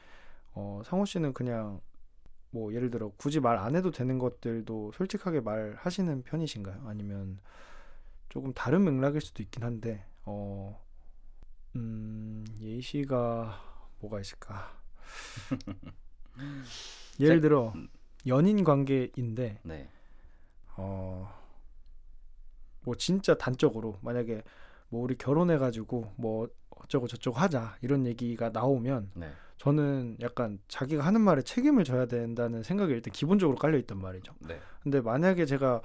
어, 0.54 0.82
상호 0.86 1.06
씨는 1.06 1.34
그냥 1.34 1.82
뭐 2.52 2.74
예를 2.74 2.92
들어 2.92 3.12
굳이 3.18 3.40
말 3.42 3.58
안 3.60 3.76
해도 3.76 3.92
되는 3.92 4.20
것들도 4.20 4.92
솔직하게 4.94 5.42
말하시는 5.42 6.24
편이신가요? 6.24 6.84
아니면 6.88 7.40
조금 8.30 8.54
다른 8.54 8.84
맥락일 8.86 9.22
수도 9.22 9.44
있긴 9.44 9.64
한데 9.64 10.06
어, 10.26 10.80
음, 11.76 12.46
예시가 12.62 13.60
뭐가 14.00 14.20
있을까? 14.20 14.83
예를 17.20 17.38
제- 17.38 17.42
들어 17.42 17.74
연인 18.28 18.64
관계인데 18.64 19.60
네. 19.64 19.90
어, 20.76 21.30
뭐 22.82 22.96
진짜 22.96 23.36
단적으로 23.36 23.98
만약에 24.02 24.44
뭐 24.90 25.02
우리 25.04 25.18
결혼해 25.18 25.58
가지고 25.58 26.12
뭐 26.16 26.48
어쩌고 26.70 27.08
저쩌고 27.08 27.38
하자 27.38 27.78
이런 27.82 28.06
얘기가 28.06 28.50
나오면 28.50 29.12
네. 29.16 29.32
저는 29.58 30.18
약간 30.22 30.60
자기가 30.68 31.06
하는 31.06 31.22
말에 31.22 31.42
책임을 31.42 31.84
져야 31.84 32.06
된다는 32.06 32.64
생각이 32.64 32.92
일단 32.94 33.12
기본적으로 33.14 33.58
깔려 33.58 33.78
있단 33.78 33.98
말이죠. 34.00 34.34
네. 34.40 34.60
근데 34.82 35.00
만약에 35.00 35.46
제가 35.46 35.82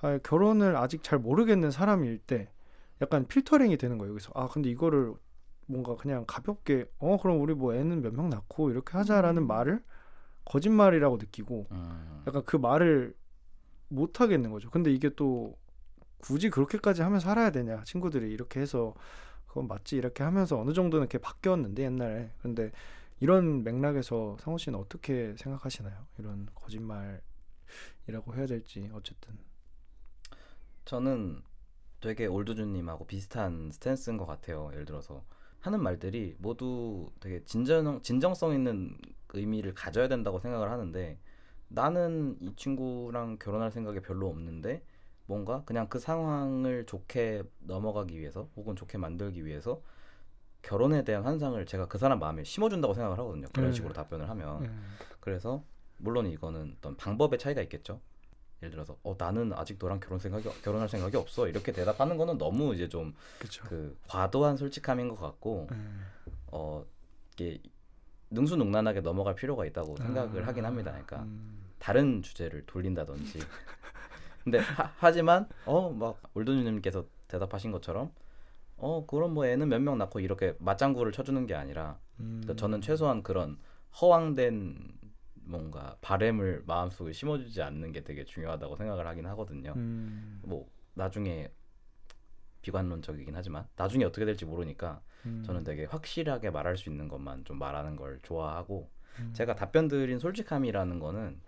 아, 0.00 0.18
결혼을 0.22 0.76
아직 0.76 1.02
잘 1.04 1.18
모르겠는 1.18 1.70
사람일 1.70 2.18
때 2.18 2.50
약간 3.02 3.26
필터링이 3.26 3.76
되는 3.76 3.98
거예요. 3.98 4.12
여기서 4.12 4.32
아 4.34 4.48
근데 4.48 4.70
이거를 4.70 5.14
뭔가 5.70 5.96
그냥 5.96 6.24
가볍게 6.26 6.84
어 6.98 7.16
그럼 7.18 7.40
우리 7.40 7.54
뭐 7.54 7.74
애는 7.74 8.02
몇 8.02 8.12
명 8.14 8.28
낳고 8.30 8.70
이렇게 8.70 8.92
하자라는 8.98 9.42
음. 9.42 9.46
말을 9.46 9.82
거짓말이라고 10.44 11.16
느끼고 11.18 11.66
음. 11.70 12.22
약간 12.26 12.42
그 12.44 12.56
말을 12.56 13.14
못 13.88 14.20
하겠는 14.20 14.50
거죠. 14.50 14.70
근데 14.70 14.92
이게 14.92 15.10
또 15.16 15.56
굳이 16.18 16.50
그렇게까지 16.50 17.02
하면 17.02 17.20
살아야 17.20 17.50
되냐? 17.50 17.82
친구들이 17.84 18.30
이렇게 18.32 18.60
해서 18.60 18.94
그건 19.46 19.68
맞지 19.68 19.96
이렇게 19.96 20.22
하면서 20.22 20.58
어느 20.60 20.72
정도는 20.72 21.04
이렇게 21.04 21.18
바뀌었는데 21.18 21.82
옛날에. 21.84 22.32
근데 22.42 22.72
이런 23.20 23.62
맥락에서 23.64 24.36
상호 24.40 24.58
씨는 24.58 24.78
어떻게 24.78 25.34
생각하시나요? 25.38 26.06
이런 26.18 26.48
거짓말이라고 26.54 28.34
해야 28.34 28.46
될지 28.46 28.88
어쨌든. 28.92 29.38
저는 30.84 31.42
되게 32.00 32.26
올드주님하고 32.26 33.06
비슷한 33.06 33.70
스탠스인 33.72 34.16
것 34.16 34.26
같아요. 34.26 34.70
예를 34.72 34.84
들어서 34.84 35.24
하는 35.60 35.82
말들이 35.82 36.34
모두 36.38 37.10
되게 37.20 37.42
진정 37.44 38.00
진정성 38.02 38.54
있는 38.54 38.96
의미를 39.34 39.74
가져야 39.74 40.08
된다고 40.08 40.38
생각을 40.38 40.70
하는데 40.70 41.18
나는 41.68 42.36
이 42.40 42.54
친구랑 42.56 43.38
결혼할 43.38 43.70
생각이 43.70 44.00
별로 44.00 44.28
없는데 44.28 44.82
뭔가 45.26 45.62
그냥 45.64 45.88
그 45.88 45.98
상황을 45.98 46.86
좋게 46.86 47.44
넘어가기 47.60 48.18
위해서 48.18 48.48
혹은 48.56 48.74
좋게 48.74 48.98
만들기 48.98 49.44
위해서 49.44 49.80
결혼에 50.62 51.04
대한 51.04 51.24
환상을 51.24 51.64
제가 51.66 51.86
그 51.86 51.98
사람 51.98 52.18
마음에 52.18 52.42
심어준다고 52.42 52.94
생각을 52.94 53.18
하거든요. 53.18 53.46
그런 53.52 53.70
네. 53.70 53.74
식으로 53.76 53.92
답변을 53.94 54.28
하면 54.28 54.62
음. 54.62 54.96
그래서 55.20 55.62
물론 55.98 56.26
이거는 56.26 56.74
어떤 56.78 56.96
방법의 56.96 57.38
차이가 57.38 57.62
있겠죠. 57.62 58.00
예를 58.62 58.70
들어서 58.72 58.96
어 59.02 59.14
나는 59.18 59.52
아직 59.54 59.78
너랑 59.80 60.00
결혼 60.00 60.18
생각이 60.18 60.48
결혼할 60.62 60.88
생각이 60.88 61.16
없어 61.16 61.48
이렇게 61.48 61.72
대답하는 61.72 62.16
거는 62.16 62.36
너무 62.38 62.74
이제 62.74 62.88
좀. 62.88 63.14
그 63.68 63.96
과도한 64.08 64.56
솔직함인 64.56 65.08
것 65.08 65.18
같고 65.18 65.68
음. 65.72 66.06
어 66.48 66.84
이게 67.34 67.60
능수능란하게 68.30 69.00
넘어갈 69.00 69.34
필요가 69.34 69.64
있다고 69.64 69.96
생각을 69.96 70.44
아, 70.44 70.46
하긴 70.48 70.64
합니다. 70.66 70.90
그러니까 70.92 71.22
음. 71.22 71.64
다른 71.78 72.22
주제를 72.22 72.64
돌린다든지. 72.66 73.38
근데 74.44 74.58
하, 74.58 75.12
지만 75.12 75.48
어 75.64 75.90
막 75.90 76.20
올드님께서 76.34 77.04
대답하신 77.28 77.70
것처럼 77.72 78.12
어 78.76 79.04
그럼 79.06 79.34
뭐 79.34 79.46
애는 79.46 79.68
몇 79.68 79.80
명 79.80 79.96
낳고 79.98 80.20
이렇게 80.20 80.54
맞장구를 80.58 81.12
쳐주는 81.12 81.46
게 81.46 81.54
아니라 81.54 81.98
음. 82.20 82.40
그러니까 82.42 82.60
저는 82.60 82.80
최소한 82.82 83.22
그런 83.22 83.58
허황된 84.00 84.99
뭔가 85.50 85.96
바램을 86.00 86.62
마음속에 86.66 87.12
심어주지 87.12 87.60
않는 87.60 87.90
게 87.92 88.02
되게 88.02 88.24
중요하다고 88.24 88.76
생각을 88.76 89.06
하긴 89.06 89.26
하거든요. 89.26 89.72
음. 89.76 90.40
뭐 90.44 90.68
나중에 90.94 91.50
비관론적이긴 92.62 93.34
하지만 93.34 93.66
나중에 93.76 94.04
어떻게 94.04 94.24
될지 94.24 94.44
모르니까 94.44 95.02
음. 95.26 95.42
저는 95.44 95.64
되게 95.64 95.84
확실하게 95.86 96.50
말할 96.50 96.76
수 96.76 96.88
있는 96.88 97.08
것만 97.08 97.44
좀 97.44 97.58
말하는 97.58 97.96
걸 97.96 98.20
좋아하고 98.22 98.88
음. 99.18 99.32
제가 99.32 99.56
답변 99.56 99.88
드린 99.88 100.18
솔직함이라는 100.18 100.98
거는 101.00 101.40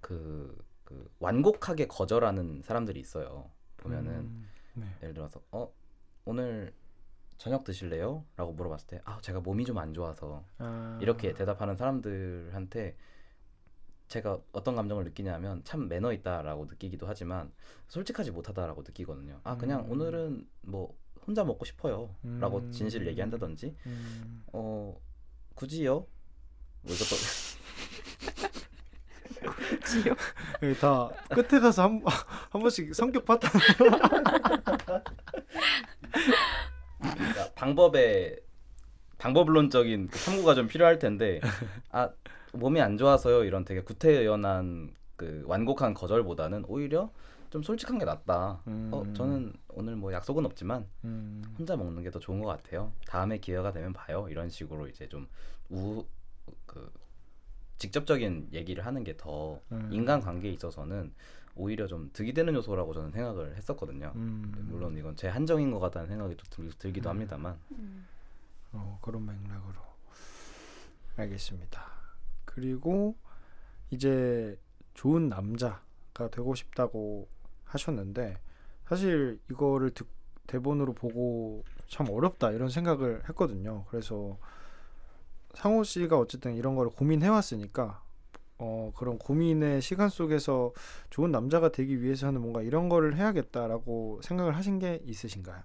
그, 0.00 0.64
그 0.84 1.10
완곡하게 1.18 1.88
거절하는 1.88 2.62
사람들이 2.62 3.00
있어요. 3.00 3.50
보면은 3.78 4.12
음. 4.12 4.48
네. 4.74 4.86
예를 5.02 5.14
들어서 5.14 5.42
어 5.50 5.70
오늘 6.24 6.72
저녁 7.40 7.64
드실래요? 7.64 8.22
라고 8.36 8.52
물어봤을 8.52 8.86
때 8.86 9.00
아 9.04 9.18
제가 9.22 9.40
몸이 9.40 9.64
좀 9.64 9.78
안 9.78 9.94
좋아서 9.94 10.44
아. 10.58 10.98
이렇게 11.00 11.32
대답하는 11.32 11.74
사람들한테 11.74 12.96
제가 14.08 14.38
어떤 14.52 14.76
감정을 14.76 15.04
느끼냐면 15.04 15.64
참 15.64 15.88
매너 15.88 16.12
있다라고 16.12 16.66
느끼기도 16.66 17.06
하지만 17.06 17.50
솔직하지 17.88 18.30
못하다라고 18.32 18.82
느끼거든요. 18.82 19.40
아 19.42 19.56
그냥 19.56 19.86
음. 19.86 19.92
오늘은 19.92 20.46
뭐 20.62 20.94
혼자 21.26 21.42
먹고 21.44 21.64
싶어요라고 21.64 22.58
음. 22.58 22.72
진실을 22.72 23.06
얘기한다든지 23.06 23.74
음. 23.86 24.44
어 24.52 25.00
굳이요? 25.54 26.06
뭐 26.82 26.94
이것도 26.94 27.16
지요. 29.86 30.14
여기 30.62 30.78
다 30.78 31.08
끝에 31.30 31.58
가서 31.60 31.84
한, 31.84 32.02
한 32.04 32.60
번씩 32.60 32.94
성격 32.94 33.24
파탄. 33.24 33.50
방법에 37.60 38.36
방법론적인 39.18 40.08
그 40.08 40.18
탐구가 40.18 40.54
좀 40.54 40.66
필요할 40.66 40.98
텐데 40.98 41.40
아 41.90 42.10
몸이 42.54 42.80
안 42.80 42.96
좋아서요 42.96 43.44
이런 43.44 43.64
되게 43.66 43.82
구태연한 43.82 44.94
그 45.16 45.44
완곡한 45.46 45.92
거절보다는 45.92 46.64
오히려 46.68 47.10
좀 47.50 47.62
솔직한 47.62 47.98
게 47.98 48.04
낫다. 48.06 48.62
음. 48.68 48.88
어 48.92 49.04
저는 49.12 49.52
오늘 49.68 49.94
뭐 49.96 50.12
약속은 50.12 50.46
없지만 50.46 50.86
음. 51.04 51.42
혼자 51.58 51.76
먹는 51.76 52.02
게 52.02 52.10
더 52.10 52.18
좋은 52.18 52.40
것 52.40 52.46
같아요. 52.46 52.92
다음에 53.06 53.38
기회가 53.38 53.72
되면 53.72 53.92
봐요. 53.92 54.26
이런 54.30 54.48
식으로 54.48 54.88
이제 54.88 55.06
좀 55.08 55.26
우 55.70 56.04
그 56.66 56.90
직접적인 57.78 58.48
얘기를 58.52 58.84
하는 58.84 59.04
게더 59.04 59.60
음. 59.72 59.88
인간 59.92 60.20
관계에 60.20 60.50
있어서는 60.52 61.12
오히려 61.54 61.86
좀 61.86 62.10
득이 62.12 62.32
되는 62.32 62.54
요소라고 62.54 62.94
저는 62.94 63.10
생각을 63.10 63.56
했었거든요. 63.56 64.12
음. 64.14 64.68
물론 64.70 64.96
이건 64.96 65.16
제 65.16 65.28
한정인 65.28 65.70
것 65.70 65.80
같다는 65.80 66.08
생각이 66.08 66.36
또 66.36 66.44
들, 66.50 66.70
들기도 66.78 67.08
음. 67.08 67.14
합니다만 67.14 67.58
어, 68.72 68.98
그런 69.02 69.26
맥락으로 69.26 69.80
알겠습니다. 71.16 71.84
그리고 72.44 73.16
이제 73.90 74.58
좋은 74.94 75.28
남자가 75.28 76.28
되고 76.30 76.54
싶다고 76.54 77.28
하셨는데 77.64 78.38
사실 78.86 79.38
이거를 79.50 79.90
듣, 79.90 80.06
대본으로 80.46 80.94
보고 80.94 81.64
참 81.88 82.08
어렵다 82.08 82.50
이런 82.52 82.68
생각을 82.68 83.22
했거든요. 83.28 83.84
그래서 83.88 84.38
상호 85.54 85.82
씨가 85.82 86.18
어쨌든 86.18 86.54
이런 86.54 86.74
거를 86.74 86.90
고민해 86.90 87.28
왔으니까 87.28 88.02
어, 88.62 88.92
그런 88.94 89.18
고민의 89.18 89.80
시간 89.80 90.10
속에서 90.10 90.72
좋은 91.08 91.30
남자가 91.30 91.70
되기 91.70 92.02
위해서는 92.02 92.42
뭔가 92.42 92.60
이런 92.60 92.90
거를 92.90 93.16
해야겠다라고 93.16 94.20
생각을 94.22 94.54
하신 94.54 94.78
게 94.78 95.00
있으신가요? 95.02 95.62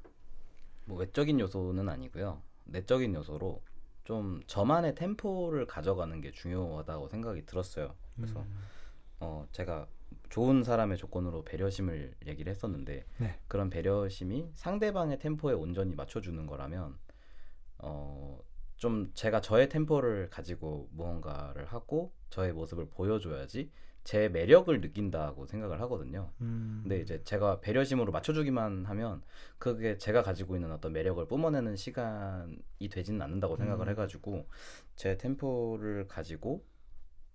뭐 0.86 0.98
외적인 1.00 1.42
요소는 1.42 1.90
아니고요. 1.90 2.42
내적인 2.64 3.14
요소로 3.14 3.62
좀 4.06 4.42
저만의 4.48 4.96
템포를 4.96 5.66
가져가는 5.66 6.22
게 6.22 6.32
중요하다고 6.32 7.10
생각이 7.10 7.46
들었어요. 7.46 7.96
그래서 8.16 8.40
음. 8.40 8.58
어 9.20 9.46
제가 9.52 9.88
좋은 10.30 10.64
사람의 10.64 10.98
조건으로 10.98 11.44
배려심을 11.44 12.14
얘기를 12.28 12.50
했었는데 12.50 13.06
네. 13.18 13.40
그런 13.48 13.70
배려심이 13.70 14.52
상대방의 14.56 15.20
템포에 15.20 15.54
온전히 15.54 15.96
맞춰주는 15.96 16.46
거라면 16.46 16.98
어 17.80 18.40
좀 18.78 19.12
제가 19.14 19.42
저의 19.42 19.70
템포를 19.70 20.30
가지고 20.30 20.90
무언가를 20.92 21.66
하고 21.66 22.14
저의 22.30 22.54
모습을 22.54 22.90
보여줘야지 22.90 23.72
제 24.04 24.30
매력을 24.30 24.80
느낀다고 24.82 25.48
생각을 25.48 25.82
하거든요. 25.82 26.32
음. 26.42 26.82
근데 26.84 27.00
이제 27.00 27.24
제가 27.24 27.60
배려심으로 27.60 28.12
맞춰주기만 28.12 28.86
하면 28.86 29.24
그게 29.58 29.98
제가 29.98 30.22
가지고 30.22 30.56
있는 30.56 30.72
어떤 30.72 30.94
매력을 30.94 31.28
뿜어내는 31.28 31.76
시간이 31.76 32.90
되지는 32.92 33.22
않는다고 33.24 33.58
생각을 33.58 33.88
음. 33.88 33.92
해가지고 33.92 34.48
제 34.96 35.18
템포를 35.18 36.08
가지고 36.08 36.64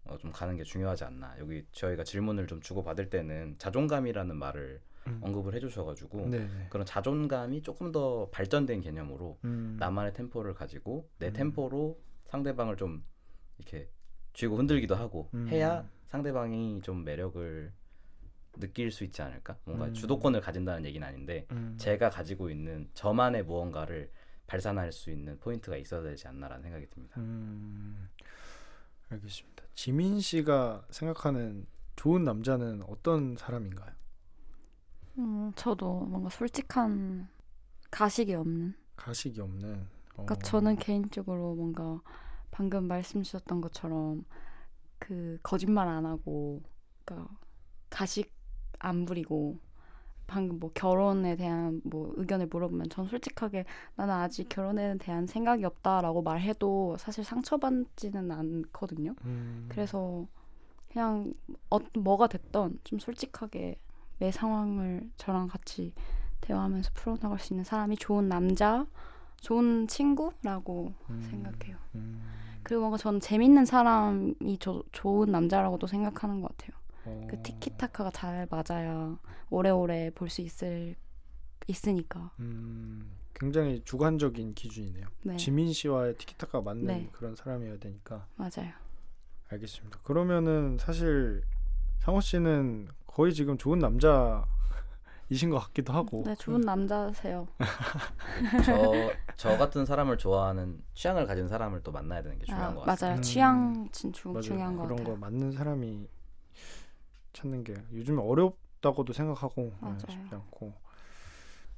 어, 0.04 0.16
좀 0.18 0.30
가는 0.30 0.56
게 0.56 0.62
중요하지 0.62 1.04
않나. 1.04 1.34
여기 1.40 1.66
저희가 1.72 2.04
질문을 2.04 2.46
좀 2.46 2.60
주고 2.60 2.84
받을 2.84 3.10
때는 3.10 3.56
자존감이라는 3.58 4.36
말을 4.36 4.80
음. 5.06 5.18
언급을 5.22 5.54
해주셔가지고 5.54 6.28
네네. 6.30 6.66
그런 6.68 6.86
자존감이 6.86 7.62
조금 7.62 7.92
더 7.92 8.28
발전된 8.30 8.80
개념으로 8.80 9.38
음. 9.44 9.76
나만의 9.78 10.12
템포를 10.14 10.54
가지고 10.54 11.08
내 11.18 11.28
음. 11.28 11.32
템포로 11.32 11.98
상대방을 12.26 12.76
좀 12.76 13.02
이렇게 13.58 13.88
쥐고 14.34 14.56
흔들기도 14.56 14.94
하고 14.94 15.28
음. 15.34 15.48
해야 15.48 15.88
상대방이 16.06 16.82
좀 16.82 17.04
매력을 17.04 17.72
느낄 18.58 18.90
수 18.90 19.04
있지 19.04 19.22
않을까? 19.22 19.56
뭔가 19.64 19.86
음. 19.86 19.94
주도권을 19.94 20.40
가진다는 20.40 20.84
얘기는 20.84 21.06
아닌데 21.06 21.46
음. 21.52 21.76
제가 21.78 22.10
가지고 22.10 22.50
있는 22.50 22.88
저만의 22.94 23.44
무언가를 23.44 24.10
발산할 24.46 24.92
수 24.92 25.10
있는 25.10 25.38
포인트가 25.38 25.76
있어야 25.76 26.02
되지 26.02 26.26
않나라는 26.26 26.62
생각이 26.62 26.86
듭니다. 26.90 27.14
음. 27.18 28.08
알겠습니다. 29.08 29.64
지민 29.74 30.20
씨가 30.20 30.84
생각하는 30.90 31.66
좋은 31.96 32.24
남자는 32.24 32.82
어떤 32.88 33.36
사람인가요? 33.36 33.99
음, 35.20 35.52
저도 35.54 36.06
뭔가 36.06 36.30
솔직한 36.30 37.28
가식이 37.90 38.34
없는. 38.34 38.74
가식이 38.96 39.40
없는. 39.40 39.74
어. 39.74 40.24
그러니까 40.24 40.34
저는 40.36 40.76
개인적으로 40.76 41.54
뭔가 41.54 42.00
방금 42.50 42.84
말씀 42.84 43.22
주셨던 43.22 43.60
것처럼 43.60 44.24
그 44.98 45.38
거짓말 45.42 45.88
안 45.88 46.06
하고, 46.06 46.62
그러니까 47.04 47.32
가식 47.90 48.32
안 48.78 49.04
부리고 49.04 49.58
방금 50.26 50.58
뭐 50.58 50.70
결혼에 50.72 51.36
대한 51.36 51.80
뭐 51.84 52.12
의견을 52.16 52.46
물어보면 52.46 52.88
전 52.88 53.06
솔직하게 53.08 53.64
나는 53.96 54.14
아직 54.14 54.48
결혼에 54.48 54.96
대한 54.98 55.26
생각이 55.26 55.64
없다라고 55.64 56.22
말해도 56.22 56.96
사실 56.98 57.24
상처받지는 57.24 58.30
않거든요. 58.30 59.14
음. 59.24 59.66
그래서 59.68 60.26
그냥 60.88 61.34
어, 61.68 61.78
뭐가 61.98 62.28
됐던 62.28 62.78
좀 62.84 62.98
솔직하게 62.98 63.80
내 64.20 64.30
상황을 64.30 65.10
저랑 65.16 65.48
같이 65.48 65.92
대화하면서 66.42 66.90
풀어나갈 66.94 67.38
수 67.40 67.52
있는 67.52 67.64
사람이 67.64 67.96
좋은 67.96 68.28
남자, 68.28 68.86
좋은 69.40 69.88
친구라고 69.88 70.92
음. 71.08 71.26
생각해요. 71.30 71.76
음. 71.94 72.22
그리고 72.62 72.82
뭔가 72.82 72.98
저는 72.98 73.20
재밌는 73.20 73.64
사람이 73.64 74.58
저, 74.60 74.82
좋은 74.92 75.30
남자라고도 75.32 75.86
생각하는 75.86 76.42
것 76.42 76.56
같아요. 76.56 76.78
어. 77.06 77.26
그 77.30 77.40
티키타카가 77.42 78.10
잘 78.10 78.46
맞아야 78.50 79.18
오래오래 79.48 80.10
볼 80.14 80.28
수 80.28 80.42
있을 80.42 80.94
있으니까. 81.66 82.30
음. 82.40 83.10
굉장히 83.34 83.80
주관적인 83.84 84.54
기준이네요. 84.54 85.06
네, 85.22 85.36
지민 85.36 85.72
씨와의 85.72 86.16
티키타카 86.16 86.60
맞는 86.60 86.86
네. 86.86 87.08
그런 87.12 87.34
사람이어야 87.34 87.78
되니까. 87.78 88.26
맞아요. 88.36 88.72
알겠습니다. 89.48 90.00
그러면은 90.02 90.76
사실 90.78 91.42
상호 92.00 92.20
씨는 92.20 92.88
거의 93.12 93.34
지금 93.34 93.58
좋은 93.58 93.78
남자이신 93.80 95.50
것 95.50 95.58
같기도 95.58 95.92
하고. 95.92 96.22
네, 96.26 96.34
좋은 96.36 96.60
남자세요. 96.60 97.48
저, 98.64 98.92
저 99.36 99.56
같은 99.58 99.84
사람을 99.84 100.16
좋아하는 100.18 100.82
취향을 100.94 101.26
가진 101.26 101.48
사람을 101.48 101.82
또 101.82 101.90
만나야 101.92 102.22
되는 102.22 102.38
게 102.38 102.44
중요한 102.46 102.72
아, 102.72 102.74
것 102.74 102.80
같습니다. 102.82 103.06
맞아요. 103.06 103.18
음. 103.18 103.22
취향 103.22 103.88
진 103.92 104.12
중, 104.12 104.32
맞아요. 104.32 104.42
중요한 104.42 104.76
것 104.76 104.82
그런 104.84 104.98
같아요. 104.98 105.14
거 105.14 105.20
맞는 105.20 105.52
사람이 105.52 106.08
찾는 107.32 107.64
게 107.64 107.74
요즘에 107.92 108.22
어렵다고도 108.22 109.12
생각하고 109.12 109.62
네, 109.62 109.72
맞아요. 109.80 109.98
쉽지 110.08 110.34
않고 110.34 110.72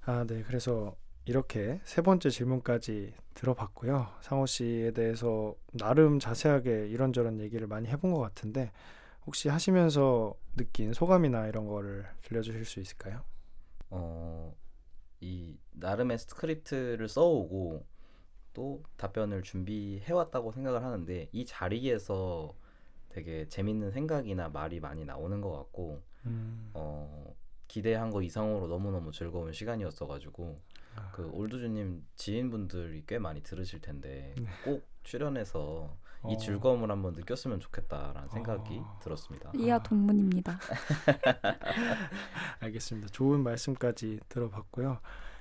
아 0.05 0.24
네 0.26 0.43
그래서 0.43 0.97
이렇게 1.26 1.80
세 1.85 2.03
번째 2.03 2.28
질문까지 2.30 3.14
들어봤고요 3.35 4.09
상호 4.20 4.47
씨에 4.47 4.91
대해서 4.91 5.55
나름 5.72 6.18
자세하게 6.18 6.89
이런저런 6.89 7.39
얘기를 7.41 7.66
많이 7.68 7.87
해본 7.89 8.12
것 8.12 8.18
같은데 8.18 8.72
혹시 9.27 9.49
하시면서 9.49 10.35
느낀 10.57 10.93
소감이나 10.93 11.47
이런 11.47 11.66
거를 11.66 12.07
들려주실 12.23 12.64
수 12.64 12.81
있을까요? 12.81 13.23
어, 13.91 14.55
이 15.20 15.59
나름의 15.73 16.18
스크립트를 16.18 17.09
써오고 17.09 17.87
또 18.55 18.83
답변을 18.97 19.43
준비해왔다고 19.43 20.53
생각을 20.53 20.83
하는데 20.83 21.29
이 21.33 21.45
자리에서 21.45 22.55
되게 23.09 23.47
재밌는 23.49 23.93
생각이나 23.93 24.49
말이 24.49 24.81
많이 24.81 25.05
나오는 25.05 25.41
것 25.41 25.53
같고 25.53 26.03
음, 26.27 26.70
어, 26.75 27.35
기대한 27.68 28.11
거 28.11 28.23
이상으로 28.23 28.66
너무너무 28.66 29.12
즐거운 29.12 29.53
시간이었어가지고 29.53 30.61
아. 30.97 31.11
그 31.12 31.29
올드주님 31.31 32.05
지인분들이 32.16 33.05
꽤 33.07 33.18
많이 33.18 33.43
들으실 33.43 33.81
텐데 33.81 34.35
네. 34.39 34.47
꼭 34.64 34.87
출연해서 35.05 35.97
이 36.29 36.35
어. 36.35 36.37
즐거움을 36.37 36.91
한번 36.91 37.14
느꼈으면 37.14 37.61
좋겠다라는 37.61 38.29
생각이 38.29 38.79
어. 38.79 38.99
들었습니다. 39.03 39.51
이하 39.55 39.83
동문입니다. 39.83 40.59
알겠습니다. 42.61 43.09
좋은 43.09 43.43
말씀까지 43.43 44.20
들어봤고요. 44.29 44.99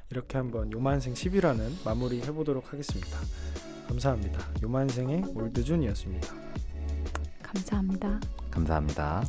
이렇게 0.09 0.37
한번 0.37 0.71
요만생 0.71 1.13
10이라는 1.13 1.85
마무리 1.85 2.21
해보도록 2.21 2.73
하겠습니다. 2.73 3.17
감사합니다. 3.87 4.39
요만생의 4.61 5.23
올드준이었습니다. 5.35 6.27
감사합니다. 7.43 8.19
감사합니다. 8.49 9.23